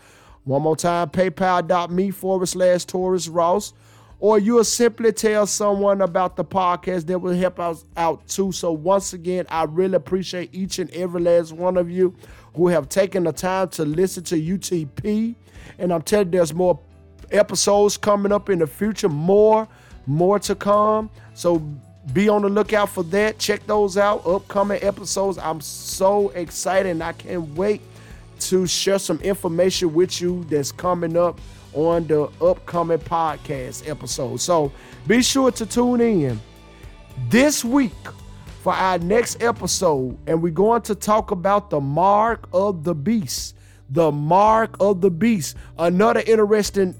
One 0.45 0.63
more 0.63 0.77
time, 0.77 1.11
paypal.me 1.11 2.11
forward 2.11 2.47
slash 2.47 2.85
Taurus 2.85 3.29
Ross 3.29 3.73
or 4.21 4.39
you'll 4.39 4.63
simply 4.65 5.13
tell 5.13 5.47
someone 5.47 6.03
about 6.03 6.37
the 6.37 6.45
podcast 6.45 7.07
that 7.07 7.19
will 7.19 7.35
help 7.35 7.59
us 7.59 7.85
out 7.97 8.29
too. 8.29 8.53
So, 8.53 8.71
once 8.71 9.15
again, 9.15 9.47
I 9.49 9.65
really 9.65 9.95
appreciate 9.95 10.55
each 10.55 10.79
and 10.79 10.91
every 10.91 11.23
last 11.23 11.53
one 11.53 11.79
of 11.79 11.91
you 11.91 12.15
who 12.55 12.69
have 12.69 12.91
taken 12.91 13.25
the 13.25 13.33
time 13.33 13.69
to 13.71 13.85
listen 13.85 14.23
to 14.25 14.37
UTP. 14.37 15.35
And 15.79 15.93
I'm 15.93 16.03
telling 16.03 16.27
you, 16.27 16.33
there's 16.33 16.53
more 16.53 16.79
episodes 17.31 17.97
coming 17.97 18.31
up 18.31 18.51
in 18.51 18.59
the 18.59 18.67
future, 18.67 19.09
more, 19.09 19.67
more 20.07 20.39
to 20.41 20.55
come. 20.55 21.09
So, 21.33 21.59
be 22.13 22.29
on 22.29 22.43
the 22.43 22.49
lookout 22.51 22.91
for 22.91 23.05
that. 23.05 23.39
Check 23.39 23.67
those 23.67 23.97
out. 23.97 24.27
Upcoming 24.27 24.83
episodes. 24.83 25.39
I'm 25.39 25.63
so 25.63 26.29
excited 26.31 26.91
and 26.91 27.03
I 27.03 27.13
can't 27.13 27.55
wait 27.55 27.81
to 28.41 28.67
share 28.67 28.99
some 28.99 29.19
information 29.21 29.95
with 29.95 30.21
you 30.21 30.45
that's 30.45 30.73
coming 30.73 31.17
up 31.17 31.41
on 31.75 32.07
the 32.07 32.23
upcoming 32.41 32.99
podcast 32.99 33.89
episode. 33.89 34.41
So 34.41 34.73
be 35.07 35.23
sure 35.23 35.51
to 35.53 35.67
tune 35.67 36.01
in 36.01 36.41
this 37.29 37.65
week 37.65 37.93
for 38.63 38.73
our 38.73 38.99
next 38.99 39.43
episode, 39.43 40.19
and 40.27 40.43
we're 40.43 40.51
going 40.53 40.83
to 40.83 40.95
talk 40.95 41.31
about 41.31 41.71
the 41.71 41.81
mark 41.81 42.49
of 42.53 42.85
the 42.85 42.95
beast. 42.95 43.57
The 43.89 44.13
mark 44.13 44.77
of 44.81 45.01
the 45.01 45.11
beast. 45.11 45.57
Another 45.79 46.23
interesting 46.27 46.95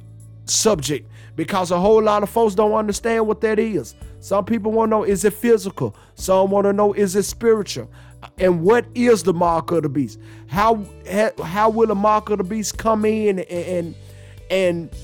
subject 0.47 1.09
because 1.37 1.71
a 1.71 1.79
whole 1.79 2.03
lot 2.03 2.23
of 2.23 2.31
folks 2.31 2.55
don't 2.55 2.73
understand 2.73 3.27
what 3.27 3.41
that 3.43 3.59
is. 3.59 3.95
Some 4.21 4.45
people 4.45 4.73
want 4.73 4.91
to 4.91 4.97
know 4.97 5.05
is 5.05 5.25
it 5.25 5.33
physical? 5.35 5.95
Some 6.15 6.51
want 6.51 6.67
to 6.67 6.73
know 6.73 6.93
is 6.93 7.17
it 7.17 7.23
spiritual? 7.23 7.91
And 8.39 8.63
what 8.63 8.85
is 8.95 9.23
the 9.23 9.33
mark 9.33 9.71
of 9.71 9.83
the 9.83 9.89
beast? 9.89 10.19
How 10.49 10.85
how 11.43 11.71
will 11.71 11.87
the 11.87 11.95
mark 11.95 12.29
of 12.31 12.39
the 12.39 12.45
beast 12.45 12.77
come 12.77 13.05
in 13.05 13.39
and 13.39 13.49
and, 13.49 13.95
and 14.51 14.95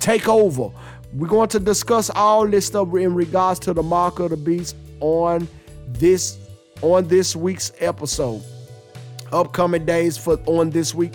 take 0.00 0.28
over? 0.28 0.70
We're 1.14 1.28
going 1.28 1.48
to 1.50 1.60
discuss 1.60 2.10
all 2.10 2.46
this 2.46 2.66
stuff 2.66 2.94
in 2.94 3.14
regards 3.14 3.60
to 3.60 3.72
the 3.72 3.82
mark 3.82 4.18
of 4.18 4.30
the 4.30 4.36
beast 4.36 4.76
on 5.00 5.48
this 5.88 6.38
on 6.82 7.08
this 7.08 7.34
week's 7.34 7.72
episode. 7.78 8.42
Upcoming 9.32 9.84
days 9.84 10.16
for 10.16 10.38
on 10.46 10.70
this 10.70 10.94
week 10.94 11.12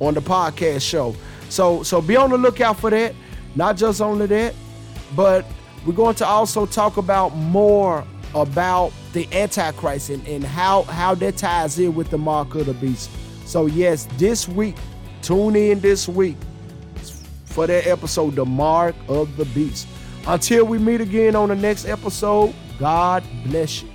on 0.00 0.14
the 0.14 0.20
podcast 0.20 0.82
show. 0.82 1.14
So 1.48 1.82
so 1.82 2.00
be 2.00 2.16
on 2.16 2.30
the 2.30 2.38
lookout 2.38 2.78
for 2.78 2.90
that. 2.90 3.14
Not 3.54 3.76
just 3.76 4.00
only 4.00 4.26
that, 4.26 4.54
but 5.14 5.44
we're 5.86 5.92
going 5.92 6.14
to 6.16 6.26
also 6.26 6.66
talk 6.66 6.96
about 6.96 7.36
more 7.36 8.04
about 8.34 8.92
the 9.12 9.28
Antichrist 9.32 10.10
and, 10.10 10.26
and 10.26 10.44
how, 10.44 10.82
how 10.82 11.14
that 11.16 11.36
ties 11.36 11.78
in 11.78 11.94
with 11.94 12.10
the 12.10 12.18
mark 12.18 12.54
of 12.54 12.66
the 12.66 12.74
beast. 12.74 13.10
So, 13.46 13.66
yes, 13.66 14.08
this 14.16 14.48
week, 14.48 14.76
tune 15.24 15.56
in 15.56 15.80
this 15.80 16.06
week 16.06 16.36
for 17.46 17.66
that 17.66 17.86
episode, 17.86 18.34
The 18.34 18.44
Mark 18.44 18.94
of 19.08 19.36
the 19.36 19.46
Beast. 19.46 19.88
Until 20.26 20.66
we 20.66 20.78
meet 20.78 21.00
again 21.00 21.34
on 21.34 21.48
the 21.48 21.56
next 21.56 21.86
episode, 21.86 22.54
God 22.78 23.24
bless 23.44 23.82
you. 23.82 23.93